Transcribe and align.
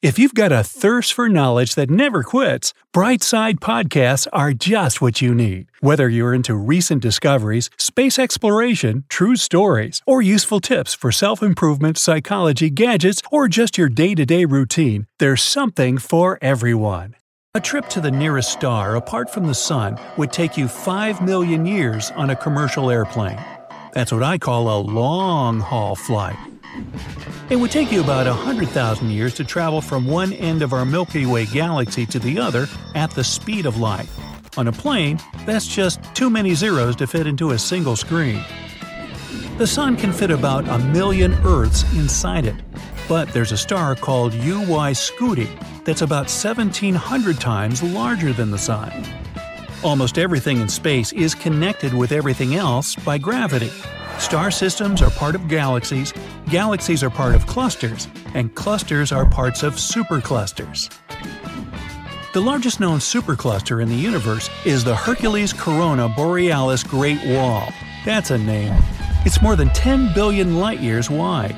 If 0.00 0.16
you've 0.16 0.34
got 0.34 0.52
a 0.52 0.62
thirst 0.62 1.12
for 1.12 1.28
knowledge 1.28 1.74
that 1.74 1.90
never 1.90 2.22
quits, 2.22 2.72
Brightside 2.94 3.54
Podcasts 3.54 4.28
are 4.32 4.52
just 4.52 5.00
what 5.00 5.20
you 5.20 5.34
need. 5.34 5.72
Whether 5.80 6.08
you're 6.08 6.32
into 6.32 6.54
recent 6.54 7.02
discoveries, 7.02 7.68
space 7.78 8.16
exploration, 8.16 9.02
true 9.08 9.34
stories, 9.34 10.00
or 10.06 10.22
useful 10.22 10.60
tips 10.60 10.94
for 10.94 11.10
self 11.10 11.42
improvement, 11.42 11.98
psychology, 11.98 12.70
gadgets, 12.70 13.20
or 13.32 13.48
just 13.48 13.76
your 13.76 13.88
day 13.88 14.14
to 14.14 14.24
day 14.24 14.44
routine, 14.44 15.08
there's 15.18 15.42
something 15.42 15.98
for 15.98 16.38
everyone. 16.40 17.16
A 17.54 17.60
trip 17.60 17.88
to 17.88 18.00
the 18.00 18.12
nearest 18.12 18.52
star 18.52 18.94
apart 18.94 19.34
from 19.34 19.48
the 19.48 19.54
Sun 19.54 19.98
would 20.16 20.32
take 20.32 20.56
you 20.56 20.68
5 20.68 21.22
million 21.22 21.66
years 21.66 22.12
on 22.12 22.30
a 22.30 22.36
commercial 22.36 22.88
airplane. 22.88 23.40
That's 23.94 24.12
what 24.12 24.22
I 24.22 24.38
call 24.38 24.68
a 24.68 24.78
long 24.78 25.58
haul 25.58 25.96
flight. 25.96 26.38
It 27.50 27.56
would 27.56 27.70
take 27.70 27.90
you 27.90 28.02
about 28.02 28.26
100,000 28.26 29.10
years 29.10 29.34
to 29.34 29.44
travel 29.44 29.80
from 29.80 30.06
one 30.06 30.32
end 30.34 30.62
of 30.62 30.72
our 30.72 30.84
Milky 30.84 31.24
Way 31.24 31.46
galaxy 31.46 32.04
to 32.06 32.18
the 32.18 32.38
other 32.38 32.66
at 32.94 33.10
the 33.12 33.24
speed 33.24 33.64
of 33.64 33.78
light. 33.78 34.08
On 34.56 34.68
a 34.68 34.72
plane, 34.72 35.18
that's 35.46 35.66
just 35.66 36.02
too 36.14 36.28
many 36.28 36.54
zeros 36.54 36.96
to 36.96 37.06
fit 37.06 37.26
into 37.26 37.52
a 37.52 37.58
single 37.58 37.96
screen. 37.96 38.44
The 39.56 39.66
Sun 39.66 39.96
can 39.96 40.12
fit 40.12 40.30
about 40.30 40.68
a 40.68 40.78
million 40.78 41.32
Earths 41.44 41.82
inside 41.94 42.44
it, 42.44 42.56
but 43.08 43.28
there's 43.32 43.52
a 43.52 43.56
star 43.56 43.94
called 43.94 44.32
UY 44.32 44.92
Scuti 44.94 45.48
that's 45.84 46.02
about 46.02 46.26
1,700 46.26 47.40
times 47.40 47.82
larger 47.82 48.32
than 48.32 48.50
the 48.50 48.58
Sun. 48.58 48.92
Almost 49.82 50.18
everything 50.18 50.58
in 50.60 50.68
space 50.68 51.12
is 51.12 51.34
connected 51.34 51.94
with 51.94 52.12
everything 52.12 52.56
else 52.56 52.94
by 52.94 53.16
gravity. 53.16 53.70
Star 54.18 54.50
systems 54.50 55.00
are 55.00 55.10
part 55.10 55.34
of 55.34 55.48
galaxies, 55.48 56.12
galaxies 56.50 57.02
are 57.02 57.10
part 57.10 57.34
of 57.34 57.46
clusters, 57.46 58.08
and 58.34 58.54
clusters 58.54 59.12
are 59.12 59.24
parts 59.24 59.62
of 59.62 59.74
superclusters. 59.74 60.92
The 62.34 62.40
largest 62.40 62.78
known 62.78 62.98
supercluster 62.98 63.80
in 63.80 63.88
the 63.88 63.94
universe 63.94 64.50
is 64.64 64.84
the 64.84 64.94
Hercules 64.94 65.52
Corona 65.52 66.08
Borealis 66.08 66.82
Great 66.82 67.24
Wall. 67.26 67.72
That's 68.04 68.30
a 68.30 68.38
name. 68.38 68.74
It's 69.24 69.40
more 69.40 69.56
than 69.56 69.70
10 69.70 70.12
billion 70.14 70.58
light 70.58 70.80
years 70.80 71.08
wide. 71.08 71.56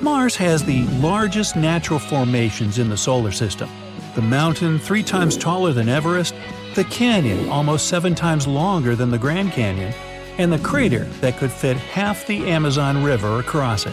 Mars 0.00 0.34
has 0.36 0.64
the 0.64 0.84
largest 0.98 1.54
natural 1.54 2.00
formations 2.00 2.78
in 2.78 2.88
the 2.88 2.96
solar 2.96 3.30
system. 3.30 3.70
The 4.16 4.22
mountain, 4.22 4.78
three 4.78 5.02
times 5.02 5.36
taller 5.36 5.72
than 5.72 5.88
Everest, 5.88 6.34
the 6.74 6.84
canyon, 6.84 7.48
almost 7.48 7.86
seven 7.86 8.14
times 8.14 8.46
longer 8.46 8.96
than 8.96 9.10
the 9.10 9.18
Grand 9.18 9.52
Canyon, 9.52 9.94
and 10.38 10.52
the 10.52 10.58
crater 10.58 11.04
that 11.20 11.36
could 11.36 11.50
fit 11.50 11.76
half 11.76 12.26
the 12.26 12.48
Amazon 12.50 13.02
River 13.02 13.38
across 13.38 13.86
it. 13.86 13.92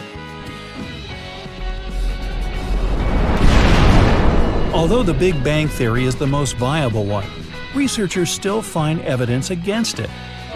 Although 4.73 5.03
the 5.03 5.13
Big 5.13 5.43
Bang 5.43 5.67
Theory 5.67 6.05
is 6.05 6.15
the 6.15 6.27
most 6.27 6.55
viable 6.55 7.05
one, 7.05 7.27
researchers 7.75 8.29
still 8.29 8.61
find 8.61 9.01
evidence 9.01 9.49
against 9.49 9.99
it. 9.99 10.09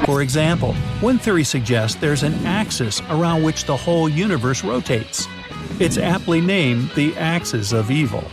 For 0.06 0.22
example, 0.22 0.74
one 1.02 1.20
theory 1.20 1.44
suggests 1.44 2.00
there's 2.00 2.24
an 2.24 2.34
axis 2.46 3.02
around 3.10 3.44
which 3.44 3.66
the 3.66 3.76
whole 3.76 4.08
universe 4.08 4.64
rotates. 4.64 5.28
It's 5.80 5.98
aptly 5.98 6.42
named 6.42 6.92
the 6.92 7.16
axis 7.18 7.74
of 7.74 7.92
evil. 7.92 8.24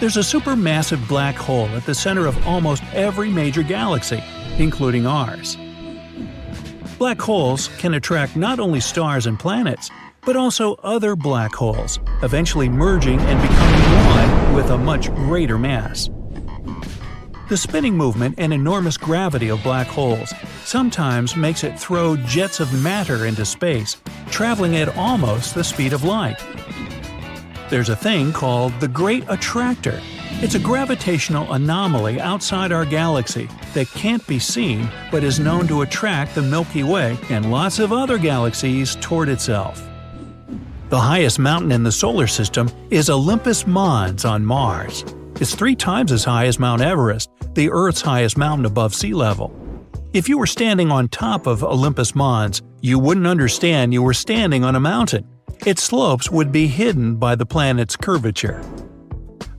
There's 0.00 0.16
a 0.16 0.20
supermassive 0.20 1.06
black 1.06 1.36
hole 1.36 1.68
at 1.68 1.86
the 1.86 1.94
center 1.94 2.26
of 2.26 2.46
almost 2.46 2.82
every 2.92 3.30
major 3.30 3.62
galaxy, 3.62 4.22
including 4.58 5.06
ours. 5.06 5.56
Black 7.02 7.20
holes 7.20 7.66
can 7.78 7.94
attract 7.94 8.36
not 8.36 8.60
only 8.60 8.78
stars 8.78 9.26
and 9.26 9.36
planets, 9.36 9.90
but 10.24 10.36
also 10.36 10.74
other 10.84 11.16
black 11.16 11.52
holes, 11.52 11.98
eventually 12.22 12.68
merging 12.68 13.18
and 13.18 13.42
becoming 13.42 14.06
one 14.06 14.54
with 14.54 14.70
a 14.70 14.78
much 14.78 15.12
greater 15.16 15.58
mass. 15.58 16.08
The 17.48 17.56
spinning 17.56 17.96
movement 17.96 18.36
and 18.38 18.52
enormous 18.52 18.96
gravity 18.96 19.48
of 19.48 19.60
black 19.64 19.88
holes 19.88 20.32
sometimes 20.64 21.34
makes 21.34 21.64
it 21.64 21.76
throw 21.76 22.16
jets 22.18 22.60
of 22.60 22.72
matter 22.84 23.26
into 23.26 23.44
space, 23.44 23.96
traveling 24.30 24.76
at 24.76 24.96
almost 24.96 25.56
the 25.56 25.64
speed 25.64 25.92
of 25.92 26.04
light. 26.04 26.38
There's 27.68 27.88
a 27.88 27.96
thing 27.96 28.32
called 28.32 28.78
the 28.78 28.86
Great 28.86 29.24
Attractor. 29.26 30.00
It's 30.42 30.56
a 30.56 30.58
gravitational 30.58 31.52
anomaly 31.52 32.20
outside 32.20 32.72
our 32.72 32.84
galaxy 32.84 33.48
that 33.74 33.86
can't 33.90 34.26
be 34.26 34.40
seen 34.40 34.90
but 35.12 35.22
is 35.22 35.38
known 35.38 35.68
to 35.68 35.82
attract 35.82 36.34
the 36.34 36.42
Milky 36.42 36.82
Way 36.82 37.16
and 37.30 37.52
lots 37.52 37.78
of 37.78 37.92
other 37.92 38.18
galaxies 38.18 38.96
toward 38.96 39.28
itself. 39.28 39.80
The 40.88 40.98
highest 40.98 41.38
mountain 41.38 41.70
in 41.70 41.84
the 41.84 41.92
solar 41.92 42.26
system 42.26 42.68
is 42.90 43.08
Olympus 43.08 43.68
Mons 43.68 44.24
on 44.24 44.44
Mars. 44.44 45.04
It's 45.36 45.54
three 45.54 45.76
times 45.76 46.10
as 46.10 46.24
high 46.24 46.46
as 46.46 46.58
Mount 46.58 46.82
Everest, 46.82 47.30
the 47.54 47.70
Earth's 47.70 48.00
highest 48.00 48.36
mountain 48.36 48.66
above 48.66 48.96
sea 48.96 49.14
level. 49.14 49.54
If 50.12 50.28
you 50.28 50.38
were 50.38 50.46
standing 50.46 50.90
on 50.90 51.08
top 51.08 51.46
of 51.46 51.62
Olympus 51.62 52.16
Mons, 52.16 52.62
you 52.80 52.98
wouldn't 52.98 53.28
understand 53.28 53.94
you 53.94 54.02
were 54.02 54.12
standing 54.12 54.64
on 54.64 54.74
a 54.74 54.80
mountain. 54.80 55.24
Its 55.64 55.84
slopes 55.84 56.32
would 56.32 56.50
be 56.50 56.66
hidden 56.66 57.14
by 57.14 57.36
the 57.36 57.46
planet's 57.46 57.94
curvature. 57.94 58.60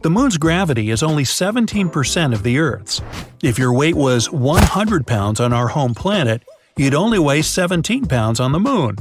The 0.04 0.10
moon's 0.10 0.38
gravity 0.38 0.90
is 0.90 1.02
only 1.02 1.24
17% 1.24 2.34
of 2.34 2.44
the 2.44 2.60
Earth's. 2.60 3.02
If 3.42 3.58
your 3.58 3.72
weight 3.72 3.96
was 3.96 4.30
100 4.30 5.08
pounds 5.08 5.40
on 5.40 5.54
our 5.54 5.70
home 5.70 5.96
planet, 5.96 6.44
you'd 6.76 6.94
only 6.94 7.20
weigh 7.20 7.42
17 7.42 8.08
pounds 8.08 8.42
on 8.42 8.52
the 8.52 8.60
moon. 8.60 8.98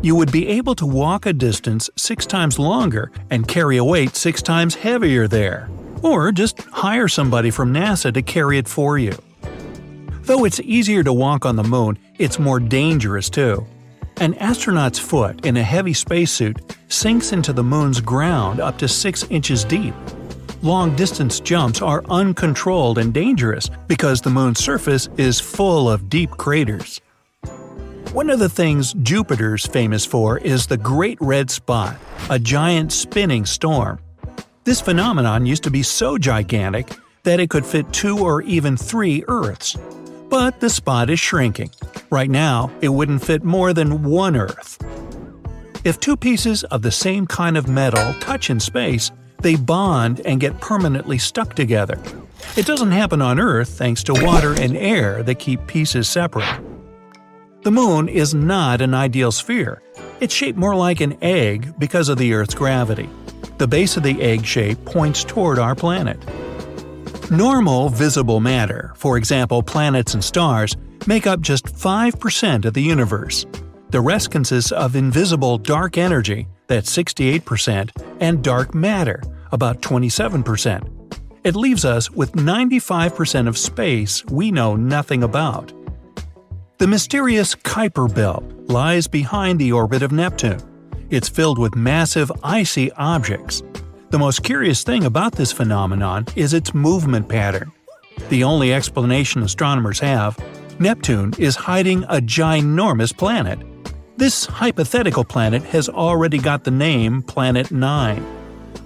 You 0.00 0.14
would 0.14 0.30
be 0.30 0.46
able 0.46 0.76
to 0.76 0.86
walk 0.86 1.26
a 1.26 1.32
distance 1.32 1.90
six 1.96 2.24
times 2.24 2.56
longer 2.56 3.10
and 3.30 3.48
carry 3.48 3.78
a 3.78 3.84
weight 3.84 4.14
six 4.14 4.40
times 4.40 4.76
heavier 4.76 5.26
there. 5.26 5.68
Or 6.04 6.30
just 6.30 6.60
hire 6.70 7.08
somebody 7.08 7.50
from 7.50 7.74
NASA 7.74 8.14
to 8.14 8.22
carry 8.22 8.58
it 8.58 8.68
for 8.68 8.96
you. 8.96 9.18
Though 10.22 10.44
it's 10.44 10.60
easier 10.60 11.02
to 11.02 11.12
walk 11.12 11.46
on 11.46 11.56
the 11.56 11.64
moon, 11.64 11.98
it's 12.16 12.38
more 12.38 12.60
dangerous 12.60 13.28
too. 13.28 13.66
An 14.20 14.34
astronaut's 14.34 15.00
foot 15.00 15.44
in 15.44 15.56
a 15.56 15.64
heavy 15.64 15.94
spacesuit 15.94 16.76
sinks 16.86 17.32
into 17.32 17.52
the 17.52 17.64
moon's 17.64 18.00
ground 18.00 18.60
up 18.60 18.78
to 18.78 18.86
6 18.86 19.24
inches 19.30 19.64
deep. 19.64 19.94
Long 20.62 20.96
distance 20.96 21.38
jumps 21.38 21.80
are 21.80 22.02
uncontrolled 22.10 22.98
and 22.98 23.14
dangerous 23.14 23.70
because 23.86 24.20
the 24.20 24.30
moon's 24.30 24.58
surface 24.58 25.08
is 25.16 25.38
full 25.38 25.88
of 25.88 26.10
deep 26.10 26.30
craters. 26.32 27.00
One 28.12 28.28
of 28.28 28.40
the 28.40 28.48
things 28.48 28.92
Jupiter's 28.94 29.66
famous 29.66 30.04
for 30.04 30.38
is 30.38 30.66
the 30.66 30.76
Great 30.76 31.18
Red 31.20 31.48
Spot, 31.48 31.96
a 32.28 32.40
giant 32.40 32.92
spinning 32.92 33.46
storm. 33.46 34.00
This 34.64 34.80
phenomenon 34.80 35.46
used 35.46 35.62
to 35.62 35.70
be 35.70 35.84
so 35.84 36.18
gigantic 36.18 36.88
that 37.22 37.38
it 37.38 37.50
could 37.50 37.64
fit 37.64 37.92
two 37.92 38.18
or 38.18 38.42
even 38.42 38.76
three 38.76 39.22
Earths. 39.28 39.76
But 40.28 40.58
the 40.58 40.70
spot 40.70 41.08
is 41.08 41.20
shrinking. 41.20 41.70
Right 42.10 42.30
now, 42.30 42.72
it 42.80 42.88
wouldn't 42.88 43.24
fit 43.24 43.44
more 43.44 43.72
than 43.72 44.02
one 44.02 44.34
Earth. 44.34 44.76
If 45.84 46.00
two 46.00 46.16
pieces 46.16 46.64
of 46.64 46.82
the 46.82 46.90
same 46.90 47.28
kind 47.28 47.56
of 47.56 47.68
metal 47.68 48.12
touch 48.14 48.50
in 48.50 48.58
space, 48.58 49.12
they 49.38 49.56
bond 49.56 50.20
and 50.24 50.40
get 50.40 50.60
permanently 50.60 51.18
stuck 51.18 51.54
together. 51.54 52.00
It 52.56 52.66
doesn't 52.66 52.92
happen 52.92 53.22
on 53.22 53.40
Earth 53.40 53.68
thanks 53.70 54.02
to 54.04 54.14
water 54.14 54.54
and 54.54 54.76
air 54.76 55.22
that 55.22 55.38
keep 55.38 55.66
pieces 55.66 56.08
separate. 56.08 56.60
The 57.62 57.70
moon 57.70 58.08
is 58.08 58.34
not 58.34 58.80
an 58.80 58.94
ideal 58.94 59.32
sphere. 59.32 59.82
It's 60.20 60.34
shaped 60.34 60.58
more 60.58 60.74
like 60.74 61.00
an 61.00 61.18
egg 61.22 61.74
because 61.78 62.08
of 62.08 62.18
the 62.18 62.32
Earth's 62.34 62.54
gravity. 62.54 63.08
The 63.58 63.68
base 63.68 63.96
of 63.96 64.02
the 64.02 64.20
egg 64.22 64.44
shape 64.46 64.84
points 64.84 65.24
toward 65.24 65.58
our 65.58 65.74
planet. 65.74 66.18
Normal 67.30 67.88
visible 67.88 68.40
matter, 68.40 68.92
for 68.96 69.18
example 69.18 69.62
planets 69.62 70.14
and 70.14 70.24
stars, 70.24 70.76
make 71.06 71.26
up 71.26 71.40
just 71.40 71.66
5% 71.66 72.64
of 72.64 72.74
the 72.74 72.82
universe. 72.82 73.44
The 73.90 74.00
rest 74.00 74.30
consists 74.30 74.72
of 74.72 74.96
invisible 74.96 75.58
dark 75.58 75.98
energy, 75.98 76.46
that's 76.68 76.94
68%, 76.96 77.90
and 78.20 78.44
dark 78.44 78.74
matter, 78.74 79.22
about 79.52 79.80
27%. 79.80 80.98
It 81.44 81.56
leaves 81.56 81.84
us 81.84 82.10
with 82.10 82.32
95% 82.32 83.48
of 83.48 83.56
space 83.56 84.24
we 84.26 84.50
know 84.50 84.76
nothing 84.76 85.22
about. 85.22 85.72
The 86.78 86.86
mysterious 86.86 87.54
Kuiper 87.54 88.14
Belt 88.14 88.44
lies 88.68 89.08
behind 89.08 89.58
the 89.58 89.72
orbit 89.72 90.02
of 90.02 90.12
Neptune. 90.12 90.60
It's 91.10 91.28
filled 91.28 91.58
with 91.58 91.74
massive 91.74 92.30
icy 92.44 92.92
objects. 92.92 93.62
The 94.10 94.18
most 94.18 94.42
curious 94.42 94.84
thing 94.84 95.04
about 95.04 95.32
this 95.32 95.52
phenomenon 95.52 96.26
is 96.36 96.54
its 96.54 96.74
movement 96.74 97.28
pattern. 97.28 97.72
The 98.28 98.44
only 98.44 98.72
explanation 98.72 99.42
astronomers 99.42 100.00
have 100.00 100.38
Neptune 100.78 101.34
is 101.38 101.56
hiding 101.56 102.04
a 102.04 102.20
ginormous 102.20 103.16
planet. 103.16 103.58
This 104.18 104.46
hypothetical 104.46 105.22
planet 105.22 105.62
has 105.62 105.88
already 105.88 106.38
got 106.38 106.64
the 106.64 106.72
name 106.72 107.22
Planet 107.22 107.70
9. 107.70 108.26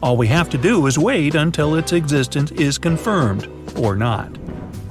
All 0.02 0.18
we 0.18 0.26
have 0.26 0.50
to 0.50 0.58
do 0.58 0.86
is 0.86 0.98
wait 0.98 1.34
until 1.34 1.74
its 1.74 1.94
existence 1.94 2.50
is 2.50 2.76
confirmed, 2.76 3.48
or 3.74 3.96
not. 3.96 4.30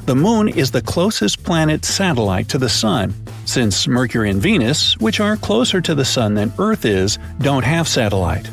The 0.07 0.15
Moon 0.15 0.47
is 0.49 0.71
the 0.71 0.81
closest 0.81 1.43
planet 1.43 1.85
satellite 1.85 2.49
to 2.49 2.57
the 2.57 2.69
Sun, 2.69 3.13
since 3.45 3.87
Mercury 3.87 4.31
and 4.31 4.41
Venus, 4.41 4.97
which 4.97 5.19
are 5.19 5.37
closer 5.37 5.79
to 5.79 5.93
the 5.93 6.03
Sun 6.03 6.33
than 6.33 6.51
Earth 6.57 6.85
is, 6.85 7.19
don't 7.41 7.63
have 7.63 7.87
satellite. 7.87 8.49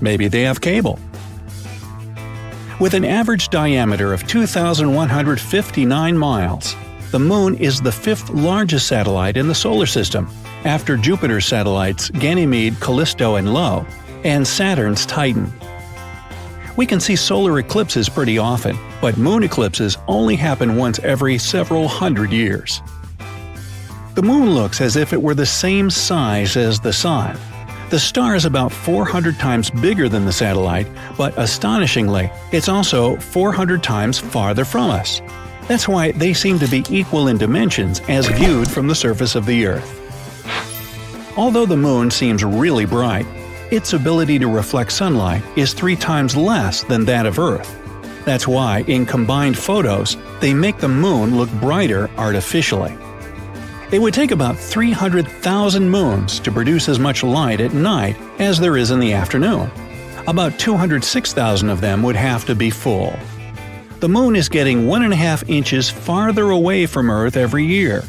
Maybe 0.00 0.26
they 0.26 0.42
have 0.42 0.60
cable. 0.60 0.98
With 2.80 2.94
an 2.94 3.04
average 3.04 3.50
diameter 3.50 4.12
of 4.12 4.26
2,159 4.26 6.18
miles, 6.18 6.74
the 7.12 7.20
Moon 7.20 7.54
is 7.58 7.80
the 7.80 7.92
fifth 7.92 8.28
largest 8.30 8.88
satellite 8.88 9.36
in 9.36 9.46
the 9.46 9.54
Solar 9.54 9.86
System, 9.86 10.28
after 10.68 10.96
Jupiter's 10.96 11.46
satellites 11.46 12.10
Ganymede, 12.10 12.78
Callisto, 12.78 13.34
and 13.36 13.48
Io, 13.48 13.86
and 14.22 14.46
Saturn's 14.46 15.06
Titan. 15.06 15.52
We 16.76 16.86
can 16.86 17.00
see 17.00 17.16
solar 17.16 17.58
eclipses 17.58 18.08
pretty 18.08 18.38
often, 18.38 18.78
but 19.00 19.16
moon 19.16 19.42
eclipses 19.42 19.98
only 20.06 20.36
happen 20.36 20.76
once 20.76 21.00
every 21.00 21.38
several 21.38 21.88
hundred 21.88 22.30
years. 22.30 22.82
The 24.14 24.22
moon 24.22 24.50
looks 24.50 24.80
as 24.80 24.94
if 24.94 25.12
it 25.12 25.22
were 25.22 25.34
the 25.34 25.46
same 25.46 25.90
size 25.90 26.56
as 26.56 26.78
the 26.78 26.92
Sun, 26.92 27.36
the 27.90 27.98
star 27.98 28.34
is 28.34 28.44
about 28.44 28.70
400 28.70 29.38
times 29.38 29.70
bigger 29.70 30.10
than 30.10 30.26
the 30.26 30.32
satellite, 30.32 30.86
but 31.16 31.32
astonishingly, 31.38 32.30
it's 32.52 32.68
also 32.68 33.16
400 33.16 33.82
times 33.82 34.18
farther 34.18 34.66
from 34.66 34.90
us. 34.90 35.22
That's 35.68 35.88
why 35.88 36.12
they 36.12 36.34
seem 36.34 36.58
to 36.58 36.68
be 36.68 36.84
equal 36.90 37.28
in 37.28 37.38
dimensions 37.38 38.00
as 38.00 38.26
viewed 38.26 38.70
from 38.70 38.88
the 38.88 38.94
surface 38.94 39.34
of 39.34 39.46
the 39.46 39.64
Earth. 39.64 40.07
Although 41.38 41.66
the 41.66 41.76
moon 41.76 42.10
seems 42.10 42.42
really 42.42 42.84
bright, 42.84 43.24
its 43.70 43.92
ability 43.92 44.40
to 44.40 44.48
reflect 44.48 44.90
sunlight 44.90 45.40
is 45.56 45.72
three 45.72 45.94
times 45.94 46.36
less 46.36 46.82
than 46.82 47.04
that 47.04 47.26
of 47.26 47.38
Earth. 47.38 47.80
That's 48.24 48.48
why, 48.48 48.80
in 48.88 49.06
combined 49.06 49.56
photos, 49.56 50.16
they 50.40 50.52
make 50.52 50.78
the 50.78 50.88
moon 50.88 51.36
look 51.36 51.48
brighter 51.60 52.10
artificially. 52.16 52.92
It 53.92 54.00
would 54.00 54.14
take 54.14 54.32
about 54.32 54.58
300,000 54.58 55.88
moons 55.88 56.40
to 56.40 56.50
produce 56.50 56.88
as 56.88 56.98
much 56.98 57.22
light 57.22 57.60
at 57.60 57.72
night 57.72 58.16
as 58.40 58.58
there 58.58 58.76
is 58.76 58.90
in 58.90 58.98
the 58.98 59.12
afternoon. 59.12 59.70
About 60.26 60.58
206,000 60.58 61.70
of 61.70 61.80
them 61.80 62.02
would 62.02 62.16
have 62.16 62.46
to 62.46 62.56
be 62.56 62.68
full. 62.68 63.16
The 64.00 64.08
moon 64.08 64.34
is 64.34 64.48
getting 64.48 64.86
1.5 64.86 65.48
inches 65.48 65.88
farther 65.88 66.50
away 66.50 66.86
from 66.86 67.08
Earth 67.08 67.36
every 67.36 67.64
year. 67.64 68.02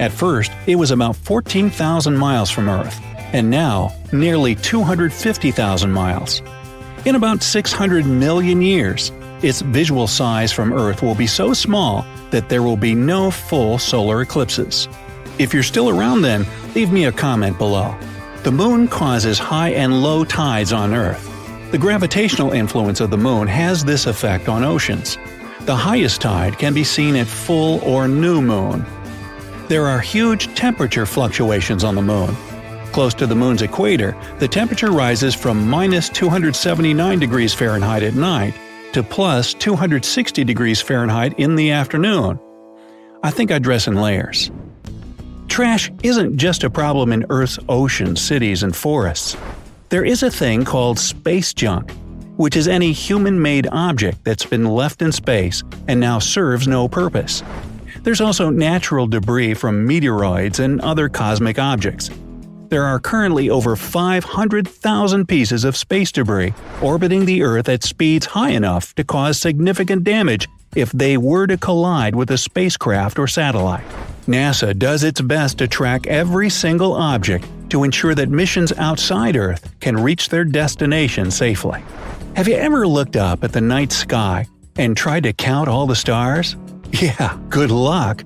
At 0.00 0.12
first, 0.12 0.50
it 0.66 0.76
was 0.76 0.90
about 0.90 1.16
14,000 1.16 2.16
miles 2.16 2.50
from 2.50 2.68
Earth, 2.68 3.00
and 3.32 3.50
now 3.50 3.92
nearly 4.12 4.54
250,000 4.56 5.90
miles. 5.90 6.42
In 7.04 7.14
about 7.14 7.42
600 7.42 8.06
million 8.06 8.62
years, 8.62 9.12
its 9.42 9.60
visual 9.60 10.06
size 10.06 10.52
from 10.52 10.72
Earth 10.72 11.02
will 11.02 11.14
be 11.14 11.26
so 11.26 11.52
small 11.52 12.04
that 12.30 12.48
there 12.48 12.62
will 12.62 12.76
be 12.76 12.94
no 12.94 13.30
full 13.30 13.78
solar 13.78 14.22
eclipses. 14.22 14.88
If 15.38 15.52
you're 15.52 15.62
still 15.62 15.90
around 15.90 16.22
then, 16.22 16.46
leave 16.74 16.90
me 16.90 17.04
a 17.04 17.12
comment 17.12 17.58
below. 17.58 17.94
The 18.42 18.52
moon 18.52 18.88
causes 18.88 19.38
high 19.38 19.70
and 19.70 20.02
low 20.02 20.24
tides 20.24 20.72
on 20.72 20.94
Earth. 20.94 21.30
The 21.70 21.78
gravitational 21.78 22.52
influence 22.52 23.00
of 23.00 23.10
the 23.10 23.18
moon 23.18 23.48
has 23.48 23.84
this 23.84 24.06
effect 24.06 24.48
on 24.48 24.64
oceans. 24.64 25.18
The 25.62 25.76
highest 25.76 26.20
tide 26.20 26.58
can 26.58 26.74
be 26.74 26.84
seen 26.84 27.16
at 27.16 27.26
full 27.26 27.80
or 27.80 28.06
new 28.08 28.40
moon. 28.40 28.84
There 29.68 29.86
are 29.86 29.98
huge 29.98 30.54
temperature 30.54 31.06
fluctuations 31.06 31.84
on 31.84 31.94
the 31.94 32.02
moon. 32.02 32.36
Close 32.92 33.14
to 33.14 33.26
the 33.26 33.34
moon's 33.34 33.62
equator, 33.62 34.14
the 34.38 34.46
temperature 34.46 34.90
rises 34.90 35.34
from 35.34 35.68
minus 35.68 36.10
279 36.10 37.18
degrees 37.18 37.54
Fahrenheit 37.54 38.02
at 38.02 38.14
night 38.14 38.54
to 38.92 39.02
plus 39.02 39.54
260 39.54 40.44
degrees 40.44 40.82
Fahrenheit 40.82 41.38
in 41.38 41.56
the 41.56 41.70
afternoon. 41.70 42.38
I 43.22 43.30
think 43.30 43.50
I 43.50 43.58
dress 43.58 43.88
in 43.88 43.94
layers. 43.94 44.50
Trash 45.48 45.90
isn't 46.02 46.36
just 46.36 46.62
a 46.62 46.68
problem 46.68 47.10
in 47.10 47.24
Earth's 47.30 47.58
oceans, 47.70 48.20
cities, 48.20 48.62
and 48.62 48.76
forests. 48.76 49.34
There 49.88 50.04
is 50.04 50.22
a 50.22 50.30
thing 50.30 50.66
called 50.66 50.98
space 50.98 51.54
junk, 51.54 51.90
which 52.36 52.54
is 52.54 52.68
any 52.68 52.92
human 52.92 53.40
made 53.40 53.66
object 53.72 54.24
that's 54.24 54.44
been 54.44 54.66
left 54.66 55.00
in 55.00 55.10
space 55.10 55.62
and 55.88 55.98
now 55.98 56.18
serves 56.18 56.68
no 56.68 56.86
purpose. 56.86 57.42
There's 58.04 58.20
also 58.20 58.50
natural 58.50 59.06
debris 59.06 59.54
from 59.54 59.88
meteoroids 59.88 60.60
and 60.60 60.78
other 60.82 61.08
cosmic 61.08 61.58
objects. 61.58 62.10
There 62.68 62.84
are 62.84 63.00
currently 63.00 63.48
over 63.48 63.76
500,000 63.76 65.26
pieces 65.26 65.64
of 65.64 65.74
space 65.74 66.12
debris 66.12 66.52
orbiting 66.82 67.24
the 67.24 67.42
Earth 67.42 67.66
at 67.70 67.82
speeds 67.82 68.26
high 68.26 68.50
enough 68.50 68.94
to 68.96 69.04
cause 69.04 69.40
significant 69.40 70.04
damage 70.04 70.48
if 70.76 70.92
they 70.92 71.16
were 71.16 71.46
to 71.46 71.56
collide 71.56 72.14
with 72.14 72.30
a 72.30 72.36
spacecraft 72.36 73.18
or 73.18 73.26
satellite. 73.26 73.86
NASA 74.26 74.78
does 74.78 75.02
its 75.02 75.22
best 75.22 75.56
to 75.58 75.68
track 75.68 76.06
every 76.06 76.50
single 76.50 76.92
object 76.92 77.46
to 77.70 77.84
ensure 77.84 78.14
that 78.14 78.28
missions 78.28 78.70
outside 78.74 79.34
Earth 79.34 79.74
can 79.80 79.96
reach 79.96 80.28
their 80.28 80.44
destination 80.44 81.30
safely. 81.30 81.82
Have 82.36 82.48
you 82.48 82.56
ever 82.56 82.86
looked 82.86 83.16
up 83.16 83.44
at 83.44 83.52
the 83.52 83.62
night 83.62 83.92
sky 83.92 84.46
and 84.76 84.94
tried 84.94 85.22
to 85.22 85.32
count 85.32 85.68
all 85.68 85.86
the 85.86 85.96
stars? 85.96 86.56
Yeah, 87.02 87.38
good 87.48 87.70
luck. 87.70 88.24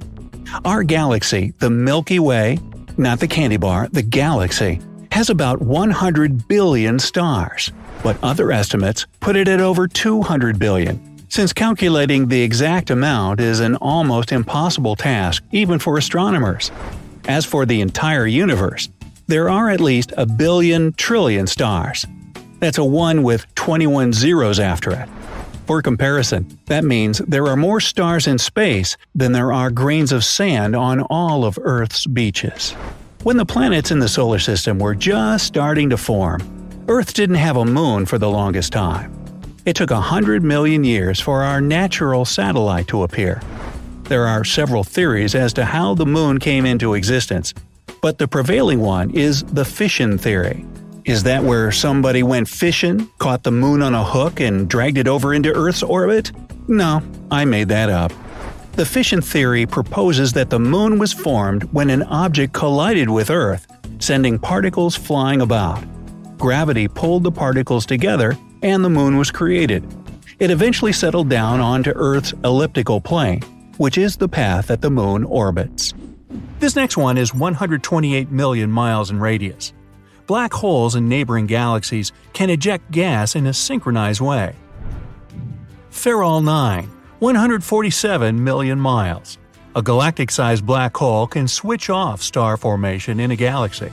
Our 0.64 0.82
galaxy, 0.82 1.52
the 1.58 1.70
Milky 1.70 2.18
Way, 2.18 2.58
not 2.96 3.18
the 3.20 3.28
candy 3.28 3.56
bar, 3.56 3.88
the 3.90 4.02
galaxy, 4.02 4.80
has 5.10 5.30
about 5.30 5.60
100 5.60 6.46
billion 6.48 6.98
stars, 6.98 7.72
but 8.02 8.22
other 8.22 8.52
estimates 8.52 9.06
put 9.20 9.36
it 9.36 9.48
at 9.48 9.60
over 9.60 9.88
200 9.88 10.58
billion 10.58 11.08
since 11.28 11.52
calculating 11.52 12.28
the 12.28 12.42
exact 12.42 12.90
amount 12.90 13.40
is 13.40 13.60
an 13.60 13.76
almost 13.76 14.32
impossible 14.32 14.96
task 14.96 15.42
even 15.52 15.78
for 15.78 15.98
astronomers. 15.98 16.70
As 17.26 17.44
for 17.44 17.66
the 17.66 17.80
entire 17.80 18.26
universe, 18.26 18.88
there 19.26 19.50
are 19.50 19.68
at 19.68 19.80
least 19.80 20.12
a 20.16 20.24
billion 20.24 20.92
trillion 20.94 21.46
stars. 21.46 22.06
That's 22.60 22.78
a 22.78 22.84
1 22.84 23.22
with 23.22 23.52
21 23.54 24.12
zeros 24.14 24.58
after 24.58 24.90
it. 24.92 25.08
For 25.68 25.82
comparison, 25.82 26.58
that 26.64 26.82
means 26.82 27.18
there 27.18 27.46
are 27.46 27.54
more 27.54 27.78
stars 27.78 28.26
in 28.26 28.38
space 28.38 28.96
than 29.14 29.32
there 29.32 29.52
are 29.52 29.70
grains 29.70 30.12
of 30.12 30.24
sand 30.24 30.74
on 30.74 31.02
all 31.10 31.44
of 31.44 31.58
Earth's 31.60 32.06
beaches. 32.06 32.70
When 33.22 33.36
the 33.36 33.44
planets 33.44 33.90
in 33.90 33.98
the 33.98 34.08
solar 34.08 34.38
system 34.38 34.78
were 34.78 34.94
just 34.94 35.46
starting 35.46 35.90
to 35.90 35.98
form, 35.98 36.40
Earth 36.88 37.12
didn't 37.12 37.36
have 37.36 37.58
a 37.58 37.66
moon 37.66 38.06
for 38.06 38.16
the 38.16 38.30
longest 38.30 38.72
time. 38.72 39.12
It 39.66 39.76
took 39.76 39.90
100 39.90 40.42
million 40.42 40.84
years 40.84 41.20
for 41.20 41.42
our 41.42 41.60
natural 41.60 42.24
satellite 42.24 42.88
to 42.88 43.02
appear. 43.02 43.42
There 44.04 44.26
are 44.26 44.44
several 44.44 44.84
theories 44.84 45.34
as 45.34 45.52
to 45.52 45.66
how 45.66 45.92
the 45.92 46.06
moon 46.06 46.38
came 46.38 46.64
into 46.64 46.94
existence, 46.94 47.52
but 48.00 48.16
the 48.16 48.26
prevailing 48.26 48.80
one 48.80 49.10
is 49.10 49.42
the 49.42 49.66
fission 49.66 50.16
theory. 50.16 50.64
Is 51.08 51.22
that 51.22 51.42
where 51.42 51.72
somebody 51.72 52.22
went 52.22 52.46
fishing, 52.46 53.08
caught 53.16 53.42
the 53.42 53.50
moon 53.50 53.80
on 53.80 53.94
a 53.94 54.04
hook, 54.04 54.40
and 54.40 54.68
dragged 54.68 54.98
it 54.98 55.08
over 55.08 55.32
into 55.32 55.50
Earth's 55.54 55.82
orbit? 55.82 56.32
No, 56.68 57.02
I 57.30 57.46
made 57.46 57.68
that 57.68 57.88
up. 57.88 58.12
The 58.72 58.84
fission 58.84 59.22
theory 59.22 59.64
proposes 59.64 60.34
that 60.34 60.50
the 60.50 60.58
moon 60.58 60.98
was 60.98 61.14
formed 61.14 61.62
when 61.72 61.88
an 61.88 62.02
object 62.02 62.52
collided 62.52 63.08
with 63.08 63.30
Earth, 63.30 63.66
sending 64.00 64.38
particles 64.38 64.96
flying 64.96 65.40
about. 65.40 65.82
Gravity 66.36 66.88
pulled 66.88 67.24
the 67.24 67.32
particles 67.32 67.86
together 67.86 68.36
and 68.62 68.84
the 68.84 68.90
moon 68.90 69.16
was 69.16 69.30
created. 69.30 69.86
It 70.38 70.50
eventually 70.50 70.92
settled 70.92 71.30
down 71.30 71.60
onto 71.60 71.92
Earth's 71.94 72.34
elliptical 72.44 73.00
plane, 73.00 73.40
which 73.78 73.96
is 73.96 74.18
the 74.18 74.28
path 74.28 74.66
that 74.66 74.82
the 74.82 74.90
moon 74.90 75.24
orbits. 75.24 75.94
This 76.58 76.76
next 76.76 76.98
one 76.98 77.16
is 77.16 77.32
128 77.32 78.30
million 78.30 78.70
miles 78.70 79.10
in 79.10 79.18
radius. 79.20 79.72
Black 80.28 80.52
holes 80.52 80.94
in 80.94 81.08
neighboring 81.08 81.46
galaxies 81.46 82.12
can 82.34 82.50
eject 82.50 82.90
gas 82.90 83.34
in 83.34 83.46
a 83.46 83.54
synchronized 83.54 84.20
way. 84.20 84.54
Fairall 85.90 86.44
9, 86.44 86.84
147 87.18 88.44
million 88.44 88.78
miles. 88.78 89.38
A 89.74 89.80
galactic 89.80 90.30
sized 90.30 90.66
black 90.66 90.94
hole 90.94 91.26
can 91.26 91.48
switch 91.48 91.88
off 91.88 92.20
star 92.20 92.58
formation 92.58 93.20
in 93.20 93.30
a 93.30 93.36
galaxy. 93.36 93.90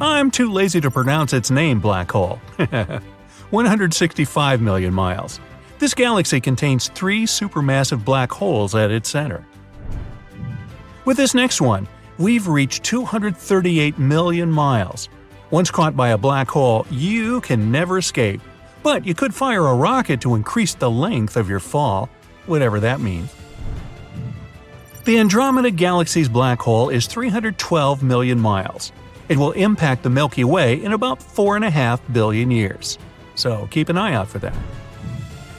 I'm 0.00 0.30
too 0.30 0.50
lazy 0.50 0.80
to 0.80 0.90
pronounce 0.90 1.34
its 1.34 1.50
name, 1.50 1.78
black 1.78 2.10
hole. 2.10 2.40
165 3.50 4.62
million 4.62 4.94
miles. 4.94 5.40
This 5.78 5.92
galaxy 5.92 6.40
contains 6.40 6.88
three 6.94 7.26
supermassive 7.26 8.02
black 8.02 8.32
holes 8.32 8.74
at 8.74 8.90
its 8.90 9.10
center. 9.10 9.44
With 11.04 11.18
this 11.18 11.34
next 11.34 11.60
one, 11.60 11.86
we've 12.16 12.48
reached 12.48 12.82
238 12.84 13.98
million 13.98 14.50
miles. 14.50 15.10
Once 15.50 15.70
caught 15.70 15.96
by 15.96 16.10
a 16.10 16.18
black 16.18 16.48
hole, 16.48 16.86
you 16.90 17.40
can 17.40 17.72
never 17.72 17.98
escape. 17.98 18.40
But 18.82 19.06
you 19.06 19.14
could 19.14 19.34
fire 19.34 19.66
a 19.66 19.74
rocket 19.74 20.20
to 20.22 20.34
increase 20.34 20.74
the 20.74 20.90
length 20.90 21.36
of 21.36 21.48
your 21.48 21.60
fall, 21.60 22.10
whatever 22.46 22.80
that 22.80 23.00
means. 23.00 23.34
The 25.04 25.18
Andromeda 25.18 25.70
Galaxy's 25.70 26.28
black 26.28 26.60
hole 26.60 26.90
is 26.90 27.06
312 27.06 28.02
million 28.02 28.38
miles. 28.38 28.92
It 29.30 29.38
will 29.38 29.52
impact 29.52 30.02
the 30.02 30.10
Milky 30.10 30.44
Way 30.44 30.82
in 30.82 30.92
about 30.92 31.20
4.5 31.20 32.12
billion 32.12 32.50
years. 32.50 32.98
So 33.34 33.68
keep 33.70 33.88
an 33.88 33.96
eye 33.96 34.12
out 34.12 34.28
for 34.28 34.38
that. 34.40 34.56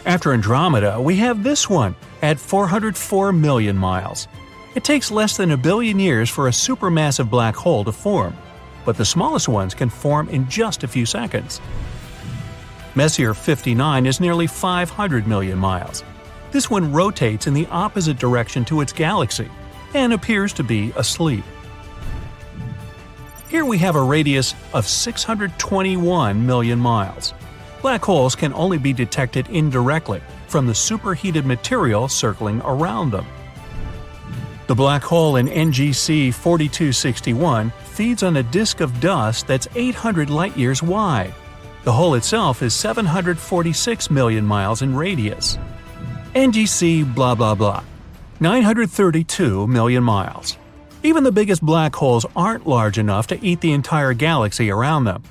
After 0.05 0.33
Andromeda, 0.33 1.01
we 1.01 1.15
have 1.15 1.43
this 1.43 1.67
one 1.67 1.95
at 2.21 2.39
404 2.39 3.33
million 3.33 3.75
miles. 3.75 4.27
It 4.75 4.83
takes 4.83 5.09
less 5.09 5.35
than 5.35 5.49
a 5.51 5.57
billion 5.57 5.99
years 5.99 6.29
for 6.29 6.47
a 6.47 6.51
supermassive 6.51 7.29
black 7.29 7.55
hole 7.55 7.83
to 7.85 7.91
form, 7.91 8.35
but 8.85 8.97
the 8.97 9.05
smallest 9.05 9.47
ones 9.47 9.73
can 9.73 9.89
form 9.89 10.29
in 10.29 10.47
just 10.49 10.83
a 10.83 10.87
few 10.87 11.05
seconds. 11.05 11.61
Messier 12.95 13.33
59 13.33 14.05
is 14.05 14.19
nearly 14.19 14.47
500 14.47 15.27
million 15.27 15.57
miles. 15.57 16.03
This 16.51 16.69
one 16.69 16.91
rotates 16.91 17.47
in 17.47 17.53
the 17.53 17.67
opposite 17.67 18.17
direction 18.17 18.65
to 18.65 18.81
its 18.81 18.91
galaxy 18.91 19.49
and 19.93 20.13
appears 20.13 20.53
to 20.53 20.63
be 20.63 20.91
asleep. 20.95 21.43
Here 23.49 23.65
we 23.65 23.77
have 23.79 23.95
a 23.95 24.03
radius 24.03 24.53
of 24.73 24.87
621 24.87 26.45
million 26.45 26.79
miles. 26.79 27.33
Black 27.81 28.03
holes 28.03 28.35
can 28.35 28.53
only 28.53 28.77
be 28.77 28.93
detected 28.93 29.47
indirectly 29.49 30.21
from 30.47 30.67
the 30.67 30.75
superheated 30.75 31.45
material 31.45 32.07
circling 32.07 32.61
around 32.61 33.11
them. 33.11 33.25
The 34.69 34.75
black 34.75 35.01
hole 35.01 35.37
in 35.37 35.47
NGC 35.47 36.31
4261 36.31 37.71
feeds 37.85 38.21
on 38.21 38.37
a 38.37 38.43
disk 38.43 38.81
of 38.81 38.99
dust 38.99 39.47
that's 39.47 39.67
800 39.73 40.29
light 40.29 40.55
years 40.55 40.83
wide. 40.83 41.33
The 41.85 41.91
hole 41.91 42.13
itself 42.13 42.61
is 42.61 42.75
746 42.75 44.11
million 44.11 44.45
miles 44.45 44.83
in 44.83 44.95
radius. 44.95 45.57
NGC 46.35 47.15
blah 47.15 47.33
blah 47.33 47.55
blah. 47.55 47.83
932 48.41 49.65
million 49.65 50.03
miles. 50.03 50.55
Even 51.01 51.23
the 51.23 51.31
biggest 51.31 51.63
black 51.63 51.95
holes 51.95 52.27
aren't 52.35 52.67
large 52.67 52.99
enough 52.99 53.25
to 53.25 53.43
eat 53.43 53.61
the 53.61 53.71
entire 53.71 54.13
galaxy 54.13 54.69
around 54.69 55.05
them. 55.05 55.23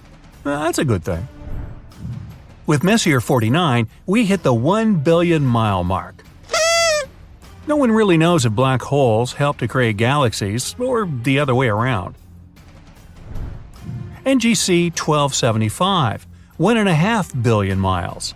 Uh, 0.45 0.65
that's 0.65 0.79
a 0.79 0.85
good 0.85 1.05
thing. 1.05 1.29
With 2.67 2.83
Messier 2.83 3.21
49, 3.21 3.87
we 4.05 4.25
hit 4.25 4.43
the 4.43 4.53
1 4.53 4.97
billion 4.97 5.47
mile 5.47 5.85
mark. 5.85 6.25
No 7.69 7.77
one 7.77 7.93
really 7.93 8.17
knows 8.17 8.47
if 8.47 8.53
black 8.55 8.81
holes 8.81 9.35
help 9.35 9.59
to 9.59 9.69
create 9.69 9.99
galaxies 9.99 10.75
or 10.79 11.05
the 11.05 11.39
other 11.39 11.55
way 11.55 11.69
around. 11.69 12.15
NGC 14.25 14.85
1275, 14.99 16.27
1.5 16.59 17.43
billion 17.43 17.79
miles. 17.79 18.35